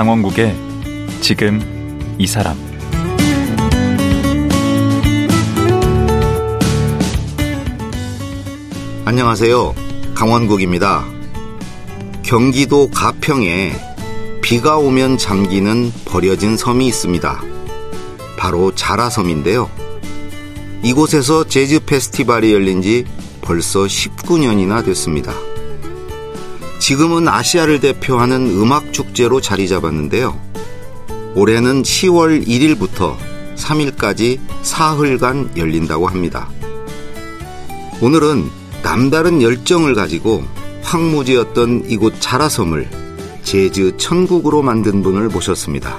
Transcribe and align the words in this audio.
강원국의 0.00 0.56
지금 1.20 1.60
이 2.16 2.26
사람 2.26 2.56
안녕하세요. 9.04 9.74
강원국입니다. 10.14 11.04
경기도 12.22 12.88
가평에 12.88 13.72
비가 14.40 14.78
오면 14.78 15.18
잠기는 15.18 15.92
버려진 16.06 16.56
섬이 16.56 16.86
있습니다. 16.86 17.42
바로 18.38 18.74
자라섬인데요. 18.74 19.68
이곳에서 20.82 21.46
재즈 21.46 21.80
페스티벌이 21.84 22.54
열린 22.54 22.80
지 22.80 23.04
벌써 23.42 23.80
19년이나 23.80 24.82
됐습니다. 24.82 25.34
지금은 26.80 27.28
아시아를 27.28 27.78
대표하는 27.78 28.48
음악 28.58 28.92
축제로 28.92 29.40
자리 29.40 29.68
잡았는데요. 29.68 30.40
올해는 31.34 31.82
10월 31.82 32.44
1일부터 32.46 33.16
3일까지 33.54 34.40
사흘간 34.62 35.52
열린다고 35.56 36.08
합니다. 36.08 36.48
오늘은 38.00 38.48
남다른 38.82 39.42
열정을 39.42 39.94
가지고 39.94 40.42
황무지였던 40.82 41.84
이곳 41.86 42.14
자라섬을 42.18 42.88
재즈 43.42 43.98
천국으로 43.98 44.62
만든 44.62 45.02
분을 45.02 45.28
모셨습니다. 45.28 45.98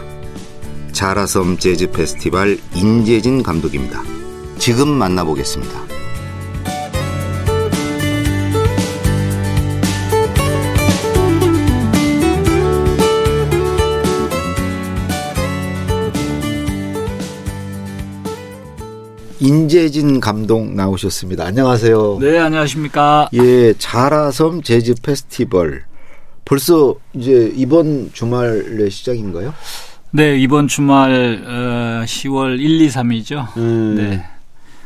자라섬 0.91 1.59
재즈 1.59 1.91
페스티벌 1.91 2.59
인재진 2.73 3.43
감독입니다. 3.43 4.03
지금 4.57 4.89
만나보겠습니다. 4.89 5.90
인재진 19.41 20.19
감독 20.19 20.71
나오셨습니다. 20.71 21.45
안녕하세요. 21.45 22.19
네, 22.21 22.37
안녕하십니까. 22.37 23.27
예, 23.33 23.73
자라섬 23.73 24.61
재즈 24.61 24.93
페스티벌. 25.01 25.83
벌써 26.45 26.93
이제 27.13 27.51
이번 27.55 28.11
주말에 28.13 28.89
시작인가요? 28.91 29.51
네, 30.11 30.37
이번 30.37 30.67
주말 30.67 31.43
어, 31.43 32.05
10월 32.05 32.59
1, 32.59 32.81
2, 32.81 32.89
3이죠. 32.89 33.57
음, 33.57 33.95
네. 33.97 34.23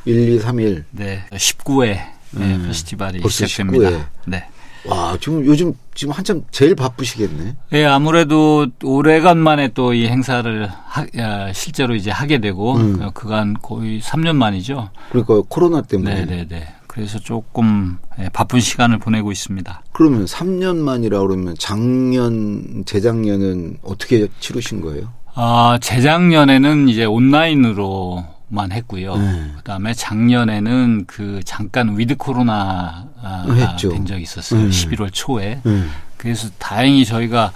1, 0.06 0.30
2, 0.36 0.40
3일. 0.40 0.84
네. 0.92 1.26
19회 1.34 1.82
네, 1.88 2.56
음, 2.56 2.64
페스티벌이 2.68 3.22
시작됩니다. 3.30 3.90
19회. 3.90 4.06
네. 4.28 4.46
와, 4.88 5.18
지금 5.20 5.46
요즘 5.46 5.74
지금 5.94 6.14
한참 6.14 6.44
제일 6.52 6.76
바쁘시겠네. 6.76 7.56
예, 7.74 7.86
아무래도 7.86 8.68
오래간만에 8.84 9.70
또 9.70 9.94
이 9.94 10.08
행사를 10.08 10.68
하, 10.86 11.06
야, 11.18 11.54
실제로 11.54 11.96
이제 11.96 12.12
하게 12.12 12.40
되고 12.40 12.76
음. 12.76 13.02
어, 13.02 13.12
그간 13.14 13.56
거의 13.62 14.02
3년 14.02 14.36
만이죠. 14.36 14.90
그러니까 15.10 15.42
코로나 15.48 15.82
때문에. 15.82 16.26
네, 16.26 16.26
네, 16.26 16.48
네. 16.48 16.68
그래서 16.88 17.20
조금 17.20 17.98
예, 18.20 18.30
바쁜 18.30 18.60
시간을 18.60 19.00
보내고 19.00 19.32
있습니다. 19.32 19.84
그러면 19.92 20.26
3년 20.26 20.78
만이라 20.78 21.20
그러면 21.22 21.56
작년, 21.60 22.84
재작년은 22.86 23.78
어떻게 23.84 24.28
치르신 24.40 24.82
거예요? 24.82 25.10
아, 25.34 25.78
재작년에는 25.82 26.88
이제 26.90 27.04
온라인으로만 27.06 28.72
했고요. 28.72 29.16
네. 29.18 29.52
그다음에 29.58 29.94
작년에는 29.94 31.06
그 31.06 31.42
잠깐 31.46 31.98
위드 31.98 32.16
코로나가 32.16 33.46
했죠. 33.54 33.90
된 33.92 34.06
적이 34.06 34.24
있었어요. 34.24 34.62
네. 34.64 34.70
11월 34.70 35.10
초에. 35.12 35.62
음. 35.66 35.92
그래서 36.18 36.50
다행히 36.58 37.06
저희가 37.06 37.52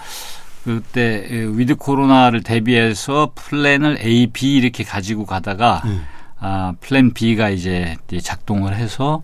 그때 0.64 1.28
위드 1.32 1.76
코로나를 1.76 2.44
대비해서 2.44 3.32
플랜을 3.34 3.98
A, 4.04 4.28
B 4.28 4.56
이렇게 4.58 4.84
가지고 4.84 5.26
가다가 5.26 5.82
음. 5.86 6.06
아, 6.42 6.74
플랜 6.80 7.14
B가 7.14 7.50
이제 7.50 7.98
작동을 8.24 8.76
해서 8.76 9.22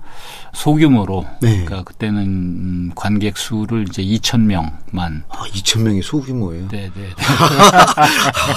소규모로 0.53 1.25
네. 1.41 1.63
그러니까 1.63 1.83
그때는 1.83 2.21
음, 2.23 2.91
관객 2.93 3.37
수를 3.37 3.85
이제 3.87 4.03
2천 4.03 4.41
명만 4.41 5.23
아, 5.29 5.43
2천 5.45 5.83
명이 5.83 6.01
소규모예요. 6.01 6.67
네, 6.67 6.91
네. 6.93 7.01
네. 7.01 7.13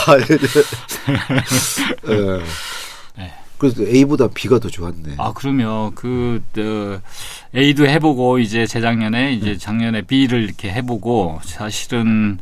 아, 0.06 0.16
네. 2.06 2.40
네. 3.18 3.24
네. 3.24 3.32
그래서 3.58 3.82
A보다 3.82 4.28
B가 4.28 4.60
더 4.60 4.68
좋았네. 4.68 5.14
아, 5.18 5.32
그러면 5.34 5.92
그, 5.94 6.40
어, 6.56 7.00
A도 7.56 7.86
해보고 7.88 8.38
이제 8.38 8.66
재작년에 8.66 9.32
이제 9.34 9.50
음. 9.50 9.58
작년에 9.58 10.02
B를 10.02 10.44
이렇게 10.44 10.70
해보고 10.70 11.40
사실은 11.42 12.38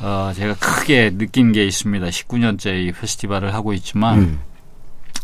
어, 0.00 0.32
제가 0.34 0.54
크게 0.54 1.16
느낀 1.16 1.52
게 1.52 1.64
있습니다. 1.64 2.06
19년째 2.06 2.88
이 2.88 2.92
페스티벌을 2.92 3.54
하고 3.54 3.72
있지만 3.74 4.18
음. 4.18 4.40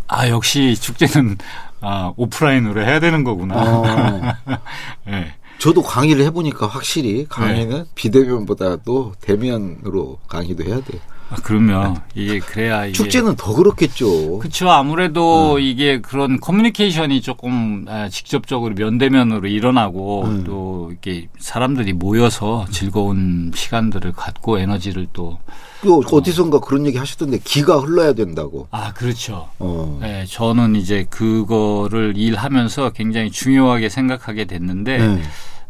아, 0.07 0.29
역시 0.29 0.77
축제는 0.81 1.39
아, 1.81 2.13
오프라인으로 2.17 2.83
해야 2.83 3.01
되는 3.01 3.25
거구나. 3.25 3.55
어. 3.57 4.21
네. 5.07 5.35
저도 5.59 5.83
강의를 5.83 6.25
해보니까 6.27 6.67
확실히 6.67 7.27
강의는 7.29 7.85
비대면보다도 7.95 9.15
대면으로 9.21 10.19
강의도 10.29 10.65
해야 10.65 10.81
돼요. 10.81 11.01
아, 11.33 11.37
그러면 11.43 11.97
이게 12.15 12.39
그래야 12.39 12.85
이게 12.87 12.93
축제는 12.93 13.37
더 13.37 13.55
그렇겠죠. 13.55 14.39
그렇죠. 14.39 14.71
아무래도 14.71 15.59
이게 15.59 16.01
그런 16.01 16.39
커뮤니케이션이 16.39 17.21
조금 17.21 17.85
아, 17.89 18.09
직접적으로 18.09 18.75
면대면으로 18.75 19.49
일어나고 19.49 20.25
음. 20.25 20.45
또 20.45 20.89
이렇게 20.91 21.29
사람들이 21.39 21.93
모여서 21.95 22.67
즐거운 22.71 23.51
시간들을 23.55 24.13
갖고 24.13 24.59
에너지를 24.59 25.09
또 25.13 25.39
그 25.83 26.17
어디선가 26.17 26.61
그런 26.61 26.87
얘기 26.87 26.97
하시던데 26.97 27.39
기가 27.43 27.79
흘러야 27.81 28.13
된다고. 28.13 28.69
아, 28.71 28.93
그렇죠. 28.93 29.49
어. 29.59 29.99
네, 30.01 30.25
저는 30.27 30.77
이제 30.77 31.07
그거를 31.11 32.15
일하면서 32.17 32.91
굉장히 32.91 33.33
중요하게 33.33 33.89
생각하게 33.89 34.45
됐는데 34.45 34.99
네. 34.99 35.23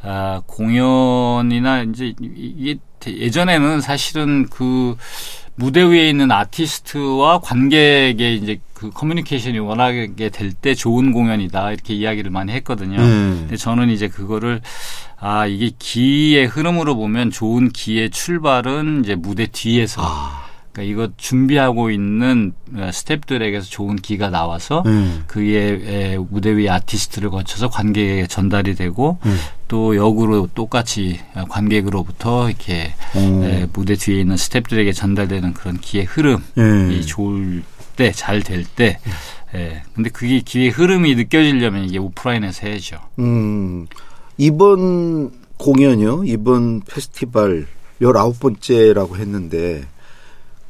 아, 0.02 0.42
공연이나 0.46 1.82
이제 1.84 2.12
이게 2.20 2.78
예전에는 3.06 3.80
사실은 3.80 4.48
그 4.50 4.96
무대 5.54 5.82
위에 5.82 6.08
있는 6.08 6.30
아티스트와 6.32 7.40
관객의 7.40 8.36
이제 8.36 8.60
그 8.72 8.90
커뮤니케이션이 8.90 9.58
원하게 9.58 10.30
될때 10.30 10.74
좋은 10.74 11.12
공연이다 11.12 11.72
이렇게 11.72 11.94
이야기를 11.94 12.30
많이 12.30 12.52
했거든요. 12.52 12.96
네. 12.96 13.04
근데 13.40 13.56
저는 13.56 13.90
이제 13.90 14.08
그거를 14.08 14.60
아 15.18 15.46
이게 15.46 15.70
기의 15.78 16.46
흐름으로 16.46 16.96
보면 16.96 17.30
좋은 17.30 17.68
기의 17.68 18.10
출발은 18.10 19.02
이제 19.04 19.14
무대 19.14 19.46
뒤에서 19.46 20.02
아. 20.04 20.41
그러니까 20.72 20.90
이거 20.90 21.12
준비하고 21.16 21.90
있는 21.90 22.52
어, 22.74 22.88
스탭들에게서 22.90 23.70
좋은 23.70 23.96
기가 23.96 24.30
나와서 24.30 24.82
음. 24.86 25.24
그의 25.26 25.82
에, 25.86 26.18
무대 26.18 26.56
위 26.56 26.68
아티스트를 26.70 27.30
거쳐서 27.30 27.68
관객에게 27.68 28.26
전달이 28.26 28.74
되고 28.74 29.18
음. 29.26 29.36
또 29.68 29.94
역으로 29.96 30.48
똑같이 30.54 31.20
관객으로부터 31.50 32.48
이렇게 32.48 32.94
어. 33.14 33.42
에, 33.44 33.66
무대 33.72 33.94
뒤에 33.96 34.20
있는 34.20 34.36
스탭들에게 34.36 34.94
전달되는 34.94 35.52
그런 35.54 35.78
기의 35.78 36.04
흐름이 36.06 36.42
예. 36.56 37.00
좋을 37.02 37.62
때 37.96 38.10
잘 38.12 38.42
될 38.42 38.64
때. 38.64 38.98
예. 39.54 39.82
근데 39.94 40.08
그게 40.08 40.40
기의 40.40 40.70
흐름이 40.70 41.14
느껴지려면 41.14 41.84
이게 41.84 41.98
오프라인에서 41.98 42.66
해야죠. 42.66 42.96
음, 43.18 43.86
이번 44.38 45.30
공연이요, 45.58 46.22
이번 46.24 46.80
페스티벌 46.80 47.66
19번째라고 48.00 49.16
했는데, 49.16 49.82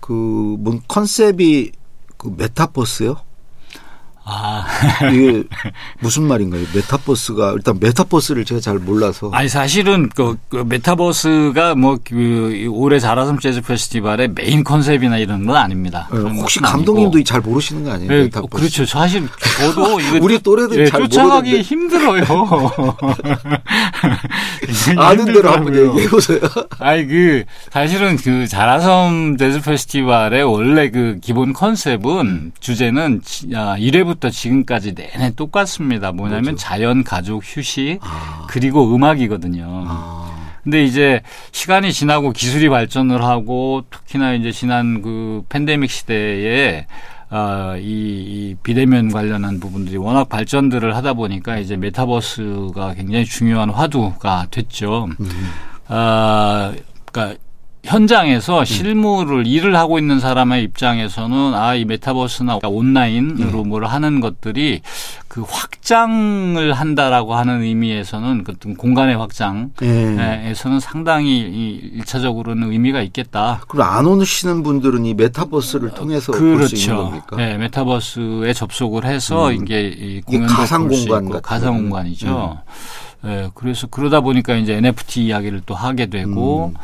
그, 0.02 0.12
뭔 0.12 0.82
컨셉이 0.88 1.72
그 2.18 2.34
메타버스요? 2.36 3.16
아, 4.24 4.64
이게 5.12 5.42
무슨 5.98 6.22
말인가요? 6.24 6.62
메타버스가, 6.74 7.52
일단 7.56 7.78
메타버스를 7.80 8.44
제가 8.44 8.60
잘 8.60 8.78
몰라서. 8.78 9.30
아니 9.32 9.48
사실은 9.48 10.08
그, 10.14 10.36
그 10.48 10.64
메타버스가 10.66 11.74
뭐 11.74 11.98
그 12.04 12.66
올해 12.70 12.98
자라섬 12.98 13.38
재즈 13.40 13.62
페스티벌의 13.62 14.28
메인 14.34 14.62
컨셉이나 14.64 15.18
이런 15.18 15.46
건 15.46 15.56
아닙니다. 15.56 16.08
예, 16.12 16.16
그런 16.18 16.36
혹시 16.38 16.60
감독님도 16.60 17.16
아니고. 17.16 17.24
잘 17.24 17.40
모르시는 17.40 17.84
거 17.84 17.92
아니에요? 17.92 18.10
네, 18.10 18.22
메타버스. 18.24 18.50
그렇죠. 18.54 18.86
사실 18.86 19.28
저도 19.58 19.98
이거 20.00 20.18
우리 20.20 20.38
또래들 20.38 20.80
예, 20.80 20.86
잘 20.86 21.00
쫓아가기 21.08 21.50
모르는데. 21.50 21.62
힘들어요. 21.62 22.22
아는 24.98 25.24
대로 25.26 25.50
한번 25.50 25.74
힘들더라고요. 25.74 25.90
얘기해 25.92 26.08
보세요. 26.08 26.40
아니 26.78 27.06
그 27.06 27.44
사실은 27.70 28.16
그 28.16 28.46
자라섬 28.46 29.36
재즈 29.36 29.60
페스티벌의 29.62 30.42
원래 30.44 30.90
그 30.90 31.18
기본 31.22 31.52
컨셉은 31.52 32.52
주제는 32.60 33.20
지- 33.24 33.48
아, 33.54 33.76
1회부터 33.78 34.11
지금까지 34.30 34.94
내내 34.94 35.30
똑같습니다. 35.34 36.12
뭐냐면 36.12 36.42
뭐죠? 36.44 36.56
자연, 36.56 37.04
가족, 37.04 37.42
휴식 37.44 37.98
아, 38.02 38.46
그리고 38.48 38.94
음악이거든요. 38.94 39.84
아, 39.86 40.52
근데 40.62 40.84
이제 40.84 41.20
시간이 41.50 41.92
지나고 41.92 42.32
기술이 42.32 42.68
발전을 42.68 43.22
하고 43.22 43.84
특히나 43.90 44.34
이제 44.34 44.52
지난 44.52 45.02
그 45.02 45.42
팬데믹 45.48 45.90
시대에 45.90 46.86
아, 47.34 47.76
이, 47.78 47.82
이 47.82 48.56
비대면 48.62 49.10
관련한 49.10 49.58
부분들이 49.58 49.96
워낙 49.96 50.28
발전들을 50.28 50.94
하다 50.94 51.14
보니까 51.14 51.56
이제 51.56 51.76
메타버스가 51.76 52.94
굉장히 52.94 53.24
중요한 53.24 53.70
화두가 53.70 54.48
됐죠. 54.50 55.08
음, 55.18 55.50
아, 55.88 56.74
그러니까 57.10 57.38
현장에서 57.84 58.64
실무를 58.64 59.46
일을 59.46 59.74
하고 59.76 59.98
있는 59.98 60.20
사람의 60.20 60.62
입장에서는 60.64 61.54
아 61.54 61.72
이 61.74 61.84
메타버스나 61.84 62.58
온라인으로 62.64 63.64
뭘 63.64 63.86
하는 63.86 64.20
것들이 64.20 64.82
그 65.26 65.42
확장을 65.48 66.72
한다라고 66.74 67.34
하는 67.34 67.62
의미에서는 67.62 68.44
그 68.44 68.52
어떤 68.52 68.76
공간의 68.76 69.16
확장에서는 69.16 69.78
예. 69.82 70.80
상당히 70.80 71.38
이 71.40 71.80
일차적으로는 71.94 72.70
의미가 72.70 73.00
있겠다. 73.02 73.62
그럼 73.68 73.88
안 73.88 74.04
오시는 74.06 74.62
분들은 74.62 75.06
이 75.06 75.14
메타버스를 75.14 75.90
통해서 75.94 76.32
볼수 76.32 76.74
있는 76.76 76.94
그렇죠. 76.96 76.96
겁니까? 77.04 77.36
네, 77.36 77.56
메타버스에 77.56 78.52
접속을 78.52 79.06
해서 79.06 79.48
음. 79.48 79.54
이게 79.62 80.20
공연도 80.26 80.52
가상 80.54 80.86
볼수 80.88 81.06
공간 81.08 81.24
같은 81.30 81.42
가상. 81.42 81.74
공간이죠. 81.78 82.58
예, 83.24 83.48
그래서 83.54 83.86
그러다 83.86 84.20
보니까 84.20 84.56
이제 84.56 84.74
NFT 84.74 85.24
이야기를 85.26 85.62
또 85.64 85.74
하게 85.74 86.06
되고, 86.06 86.74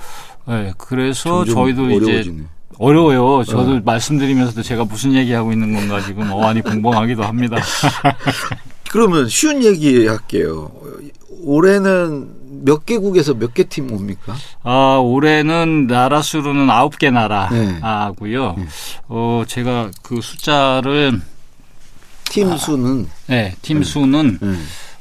예, 0.51 0.73
그래서 0.79 1.45
저희도 1.45 1.91
이제 1.91 2.05
어려워지네. 2.07 2.43
어려워요. 2.79 3.45
저도 3.45 3.81
말씀드리면서도 3.85 4.63
제가 4.63 4.85
무슨 4.85 5.13
얘기하고 5.15 5.53
있는 5.53 5.75
건가 5.75 6.01
지금 6.01 6.31
어안이 6.31 6.63
벙벙하기도 6.63 7.23
합니다. 7.25 7.57
그러면 8.91 9.29
쉬운 9.29 9.63
얘기 9.65 10.07
할게요. 10.07 10.71
올해는 11.43 12.37
몇 12.65 12.87
개국에서 12.87 13.35
몇 13.35 13.53
개 13.55 13.65
팀 13.65 13.93
옵니까? 13.93 14.35
아, 14.63 14.99
올해는 15.03 15.87
나라 15.87 16.23
수로는 16.23 16.71
아홉 16.71 16.99
개 16.99 17.11
네. 17.11 17.13
나라고요. 17.13 18.57
어, 19.09 19.43
제가 19.47 19.91
그 20.03 20.21
숫자를 20.21 21.21
팀 22.25 22.57
수는 22.57 23.09
네, 23.27 23.55
팀 23.63 23.83
수는 23.83 24.39
예. 24.43 24.47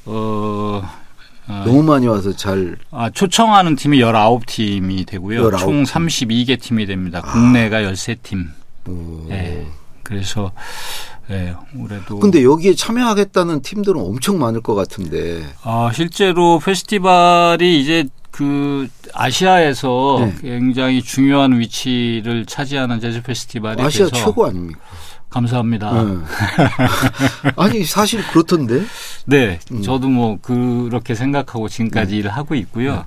어, 0.06 0.82
어, 0.84 0.90
너무 1.48 1.84
많이 1.84 2.08
와서 2.08 2.36
잘 2.36 2.78
아, 2.92 3.10
초청하는 3.10 3.76
팀이 3.76 4.00
19팀이 4.00 5.08
되고요. 5.08 5.50
19총 5.52 5.68
팀. 5.68 5.84
32개 5.84 6.62
팀이 6.62 6.86
됩니다. 6.86 7.22
국내가 7.22 7.82
13팀. 7.82 8.48
오. 8.88 9.28
예. 9.32 9.66
그래서 10.04 10.52
예, 11.30 11.54
올해도 11.78 12.20
근데 12.20 12.44
여기에 12.44 12.76
참여하겠다는 12.76 13.62
팀들은 13.62 14.00
엄청 14.00 14.40
많을 14.40 14.62
것 14.62 14.76
같은데. 14.76 15.44
아, 15.64 15.92
실제로 15.94 16.60
페스티벌이 16.60 17.82
이제 17.82 18.06
그 18.32 18.88
아시아에서 19.14 20.18
네. 20.22 20.36
굉장히 20.42 21.02
중요한 21.02 21.60
위치를 21.60 22.46
차지하는 22.46 23.00
재즈 23.00 23.24
페스티벌이 23.24 23.82
아시아 23.82 24.08
최고 24.08 24.46
아닙니까? 24.46 24.80
감사합니다. 25.30 25.92
예. 25.94 27.52
아니 27.58 27.84
사실 27.84 28.26
그렇던데. 28.28 28.84
네, 29.26 29.60
음. 29.72 29.82
저도 29.82 30.08
뭐 30.08 30.38
그렇게 30.42 31.16
생각하고 31.16 31.68
지금까지 31.68 32.12
네. 32.12 32.18
일을 32.18 32.32
하고 32.32 32.56
있고요. 32.56 33.06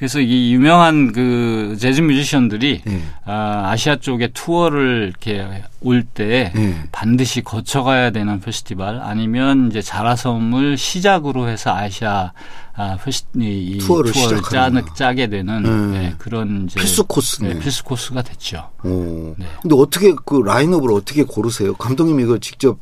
그래서 0.00 0.18
이 0.18 0.54
유명한 0.54 1.12
그 1.12 1.76
재즈 1.78 2.00
뮤지션들이 2.00 2.80
예. 2.88 3.02
아, 3.26 3.68
아시아 3.70 3.96
쪽에 3.96 4.28
투어를 4.32 5.08
이렇게 5.10 5.62
올때 5.82 6.54
예. 6.56 6.74
반드시 6.90 7.42
거쳐가야 7.42 8.10
되는 8.10 8.40
페스티벌 8.40 8.98
아니면 9.02 9.68
이제 9.68 9.82
자라섬을 9.82 10.78
시작으로 10.78 11.48
해서 11.48 11.76
아시아 11.76 12.32
아, 12.74 12.96
페스, 13.04 13.24
이, 13.36 13.72
이 13.74 13.78
투어를 13.78 14.10
투어를 14.12 14.38
시작하는구나. 14.38 14.86
짜, 14.86 14.94
짜게 14.94 15.26
되는 15.26 15.66
음. 15.66 15.92
네, 15.92 16.14
그런 16.16 16.64
이제 16.64 16.80
필수 16.80 17.04
코스네. 17.04 17.52
네, 17.52 17.60
필수 17.60 17.84
코스가 17.84 18.22
됐죠. 18.22 18.70
오. 18.82 19.34
네. 19.36 19.44
근데 19.60 19.76
어떻게 19.76 20.14
그 20.24 20.40
라인업을 20.40 20.90
어떻게 20.92 21.24
고르세요? 21.24 21.74
감독님이 21.74 22.22
이걸 22.22 22.40
직접 22.40 22.78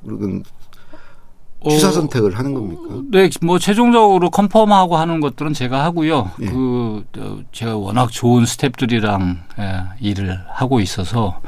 취사 1.69 1.89
어, 1.89 1.91
선택을 1.93 2.39
하는 2.39 2.55
겁니까? 2.55 2.83
네, 3.11 3.29
뭐 3.43 3.59
최종적으로 3.59 4.31
confirm하고 4.31 4.97
하는 4.97 5.21
것들은 5.21 5.55
제가 5.55 5.83
하고요. 5.85 6.31
예. 6.43 6.47
그 6.47 7.05
어, 7.19 7.39
제가 7.51 7.77
워낙 7.77 8.13
좋은 8.13 8.45
스탭들이랑 8.45 9.39
예, 9.59 9.85
일을 10.01 10.39
하고 10.49 10.79
있어서 10.79 11.41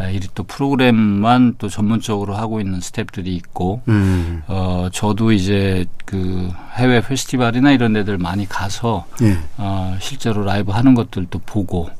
예, 0.00 0.12
이리 0.12 0.28
또 0.34 0.44
프로그램만 0.44 1.56
또 1.58 1.68
전문적으로 1.68 2.36
하고 2.36 2.60
있는 2.60 2.78
스탭들이 2.78 3.26
있고 3.26 3.82
음. 3.88 4.42
어 4.46 4.88
저도 4.92 5.32
이제 5.32 5.86
그 6.04 6.52
해외 6.76 7.00
페스티벌이나 7.00 7.72
이런 7.72 7.92
데들 7.94 8.16
많이 8.16 8.48
가서 8.48 9.06
예. 9.22 9.38
어 9.56 9.96
실제로 10.00 10.44
라이브 10.44 10.70
하는 10.70 10.94
것들도 10.94 11.40
보고 11.40 11.90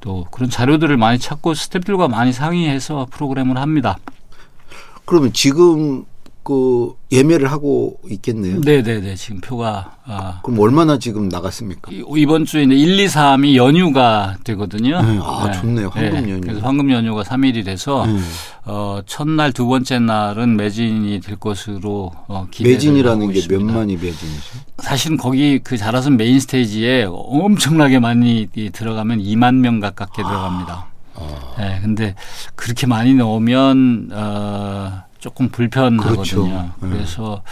또 0.00 0.24
그런 0.30 0.48
자료들을 0.48 0.96
많이 0.96 1.18
찾고 1.18 1.52
스탭들과 1.52 2.08
많이 2.08 2.32
상의해서 2.32 3.06
프로그램을 3.10 3.58
합니다. 3.58 3.98
그러면 5.04 5.32
지금 5.34 6.04
그 6.46 6.94
예매를 7.10 7.50
하고 7.50 7.98
있겠네요. 8.08 8.60
네, 8.60 8.80
네, 8.80 9.00
네. 9.00 9.16
지금 9.16 9.40
표가 9.40 9.96
아 10.04 10.38
그럼 10.44 10.60
얼마나 10.60 10.96
지금 10.96 11.28
나갔습니까? 11.28 11.90
이- 11.90 12.04
이번 12.18 12.44
주에 12.44 12.62
이제 12.62 12.72
1, 12.72 13.00
2, 13.00 13.06
3이 13.08 13.56
연휴가 13.56 14.36
되거든요. 14.44 15.02
네, 15.02 15.18
아, 15.20 15.50
좋네요. 15.50 15.88
황금 15.88 16.14
연휴. 16.30 16.40
그래서 16.40 16.60
황금 16.60 16.92
연휴가 16.92 17.24
3일이 17.24 17.64
돼서 17.64 18.04
음. 18.04 18.24
어, 18.64 19.00
첫날 19.06 19.52
두 19.52 19.66
번째 19.66 19.98
날은 19.98 20.56
매진이 20.56 21.18
될 21.20 21.34
것으로 21.34 22.12
어, 22.28 22.46
기대를 22.52 22.74
매진이라는 22.76 23.20
게몇 23.20 23.36
있습니다. 23.36 23.72
만이 23.72 23.94
매진이죠? 23.96 24.58
사실은 24.78 25.16
거기 25.16 25.58
그 25.58 25.76
자라섬 25.76 26.16
메인 26.16 26.38
스테이지에 26.38 27.06
엄청나게 27.10 27.98
많이 27.98 28.46
이 28.54 28.70
들어가면 28.70 29.18
2만 29.18 29.56
명 29.56 29.80
가깝게 29.80 30.22
들어갑니다. 30.22 30.86
아. 31.16 31.54
네, 31.58 31.80
근데 31.82 32.14
그렇게 32.54 32.86
많이 32.86 33.14
넣으면 33.14 34.10
어, 34.12 35.02
조금 35.18 35.48
불편하거든요. 35.48 36.12
그렇죠. 36.14 36.46
네. 36.46 36.68
그래서 36.80 37.42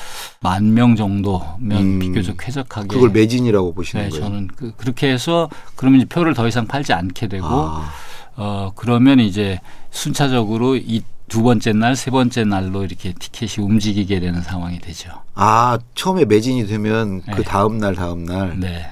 만 0.40 0.74
명 0.74 0.96
정도면 0.96 1.72
음. 1.72 1.98
비교적 1.98 2.36
쾌적하게 2.38 2.88
그걸 2.88 3.10
매진이라고 3.10 3.74
보시는 3.74 4.04
네, 4.04 4.10
거예요? 4.10 4.24
저는 4.24 4.48
그, 4.56 4.72
그렇게 4.76 5.10
해서 5.10 5.48
그러면 5.76 6.00
이제 6.00 6.08
표를 6.08 6.34
더 6.34 6.46
이상 6.48 6.66
팔지 6.66 6.92
않게 6.92 7.28
되고 7.28 7.46
아, 7.46 7.90
어 8.36 8.72
그러면 8.74 9.20
이제 9.20 9.60
순차적으로 9.90 10.76
이 10.76 11.02
두 11.28 11.42
번째 11.42 11.72
날, 11.72 11.96
세 11.96 12.10
번째 12.10 12.44
날로 12.44 12.84
이렇게 12.84 13.12
티켓이 13.12 13.66
움직이게 13.66 14.20
되는 14.20 14.42
상황이 14.42 14.78
되죠. 14.78 15.10
아, 15.34 15.78
처음에 15.94 16.26
매진이 16.26 16.66
되면 16.66 17.22
그 17.22 17.36
네. 17.36 17.42
다음 17.42 17.78
날 17.78 17.94
다음 17.94 18.24
날. 18.24 18.60
네. 18.60 18.86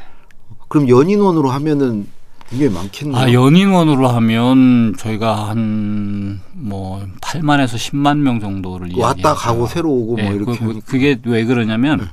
그럼 0.69 0.89
연인원으로 0.89 1.51
하면은 1.51 2.07
굉장히 2.53 2.73
많겠네요. 2.75 3.17
아, 3.17 3.33
연인원으로 3.33 4.09
하면 4.09 4.95
저희가 4.99 5.49
한 5.49 6.41
뭐 6.55 7.05
8만에서 7.21 7.75
10만 7.75 8.19
명 8.19 8.39
정도를 8.39 8.91
왔다. 8.97 9.35
가고 9.35 9.67
새로 9.67 9.91
오고 9.91 10.17
뭐 10.17 10.23
네, 10.31 10.37
이렇게 10.37 10.59
그. 10.59 10.81
그게 10.87 11.19
왜 11.25 11.45
그러냐면 11.45 12.09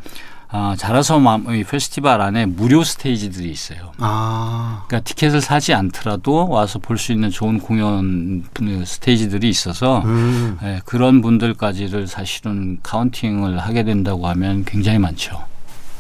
아, 0.49 0.75
자라섬 0.75 1.45
이 1.55 1.63
페스티벌 1.63 2.19
안에 2.19 2.47
무료 2.47 2.83
스테이지들이 2.83 3.47
있어요. 3.51 3.91
아, 3.99 4.85
그러니까 4.87 5.07
티켓을 5.07 5.41
사지 5.41 5.75
않더라도 5.75 6.49
와서 6.49 6.79
볼 6.79 6.97
수 6.97 7.11
있는 7.11 7.29
좋은 7.29 7.59
공연 7.59 8.43
그 8.53 8.83
스테이지들이 8.83 9.47
있어서 9.49 10.01
음. 10.05 10.57
예, 10.63 10.81
그런 10.85 11.21
분들까지를 11.21 12.07
사실은 12.07 12.79
카운팅을 12.81 13.59
하게 13.59 13.83
된다고 13.83 14.25
하면 14.29 14.65
굉장히 14.65 14.97
많죠. 14.97 15.39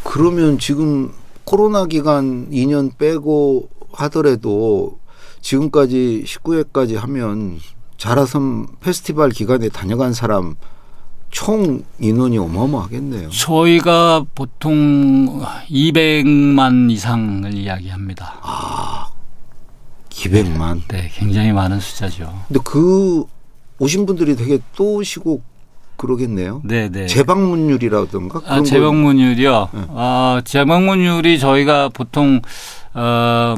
그러면 0.03 0.57
지금 0.57 1.11
코로나 1.43 1.85
기간 1.85 2.49
2년 2.49 2.97
빼고 2.97 3.69
하더라도 3.91 4.99
지금까지 5.41 6.23
19회까지 6.25 6.95
하면 6.95 7.59
자라섬 7.97 8.67
페스티벌 8.79 9.29
기간에 9.29 9.69
다녀간 9.69 10.13
사람 10.13 10.55
총 11.31 11.83
인원이 11.99 12.37
어마어마하겠네요. 12.37 13.29
저희가 13.29 14.25
보통 14.33 15.41
200만 15.69 16.91
이상을 16.91 17.53
이야기합니다. 17.53 18.39
아, 18.41 19.11
200만. 20.09 20.81
네, 20.87 21.11
굉장히 21.13 21.51
많은 21.51 21.79
숫자죠. 21.79 22.43
근데 22.47 22.59
그 22.63 23.25
오신 23.77 24.05
분들이 24.05 24.35
되게 24.35 24.59
또 24.75 24.95
오시고 24.95 25.41
그러겠네요. 25.99 26.61
네, 26.63 26.89
네. 26.89 27.05
재방문율이라든가 27.05 28.39
아, 28.39 28.41
그런 28.41 28.63
재방문율이요. 28.63 29.69
네. 29.73 29.81
아, 29.89 30.41
재방문율이 30.43 31.37
저희가 31.37 31.89
보통 31.89 32.41
어 32.93 33.55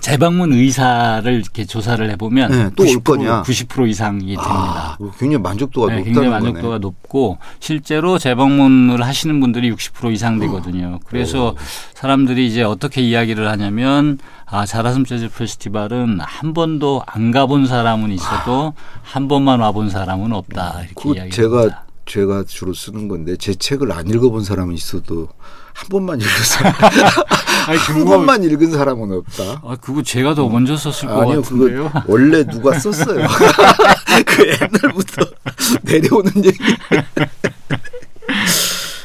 재방문 0.00 0.52
의사를 0.52 1.32
이렇게 1.32 1.64
조사를 1.64 2.10
해보면 2.10 2.50
네, 2.50 2.70
또올 2.76 2.88
90% 2.96 3.04
거냐? 3.04 3.42
90% 3.42 3.88
이상이 3.88 4.20
됩니다. 4.20 4.42
아, 4.46 4.98
굉장히 5.18 5.38
만족도가 5.42 5.88
네, 5.88 5.96
높다는 5.98 6.04
굉장히 6.04 6.28
거네. 6.28 6.40
만족도가 6.40 6.78
높고 6.78 7.38
실제로 7.60 8.18
재방문을 8.18 9.02
하시는 9.02 9.40
분들이 9.40 9.72
60% 9.72 10.12
이상 10.12 10.38
되거든요. 10.38 10.98
그래서 11.06 11.54
사람들이 11.94 12.46
이제 12.46 12.62
어떻게 12.62 13.00
이야기를 13.02 13.48
하냐면 13.48 14.18
아 14.46 14.66
자라섬 14.66 15.04
재즈 15.04 15.30
페스티벌은 15.30 16.20
한 16.20 16.54
번도 16.54 17.02
안 17.06 17.30
가본 17.30 17.66
사람은 17.66 18.10
있어도 18.12 18.74
한 19.02 19.28
번만 19.28 19.60
와본 19.60 19.90
사람은 19.90 20.32
없다 20.32 20.80
이렇게 20.80 20.94
그 20.94 21.08
이야기합니다. 21.08 21.36
제가 21.36 21.84
제가 22.04 22.44
주로 22.46 22.74
쓰는 22.74 23.08
건데 23.08 23.36
제 23.36 23.54
책을 23.54 23.92
안 23.92 24.08
읽어본 24.08 24.44
사람은 24.44 24.74
있어도 24.74 25.28
한 25.74 25.88
번만 25.88 26.20
읽은 26.20 26.30
사람 26.44 26.74
아니, 27.68 27.78
한 27.78 27.94
그거- 27.96 28.10
번만 28.10 28.42
읽은 28.44 28.70
사람은 28.72 29.12
없다. 29.18 29.62
아 29.64 29.76
그거 29.80 30.02
제가 30.02 30.34
더 30.34 30.48
먼저 30.48 30.76
썼을 30.76 31.12
것 31.12 31.22
아니요, 31.22 31.42
같은데요. 31.42 31.84
그거 31.92 32.02
원래 32.12 32.44
누가 32.44 32.78
썼어요. 32.78 33.26
그 34.26 34.46
옛날부터 34.48 35.24
내려오는 35.82 36.32
얘기. 36.44 36.58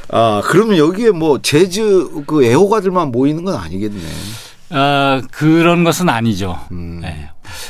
아, 0.09 0.41
그러면 0.45 0.77
여기에 0.77 1.11
뭐 1.11 1.41
재즈 1.41 2.23
그 2.25 2.43
애호가들만 2.43 3.11
모이는 3.11 3.43
건 3.43 3.55
아니겠네. 3.55 3.99
어, 4.69 5.21
그런 5.31 5.83
것은 5.83 6.09
아니죠. 6.09 6.59
음. 6.71 6.99
네. 7.01 7.29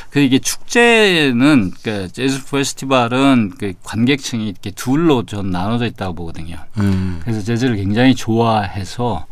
그 0.09 0.19
이게 0.19 0.39
축제는 0.39 1.71
그 1.83 2.11
재즈 2.11 2.45
페스티벌은 2.45 3.53
그 3.59 3.73
관객층이 3.83 4.47
이렇게 4.47 4.71
둘로 4.71 5.23
전 5.23 5.51
나눠져 5.51 5.85
있다고 5.85 6.15
보거든요. 6.15 6.57
음. 6.79 7.19
그래서 7.23 7.41
재즈를 7.41 7.75
굉장히 7.75 8.15
좋아해서 8.15 9.25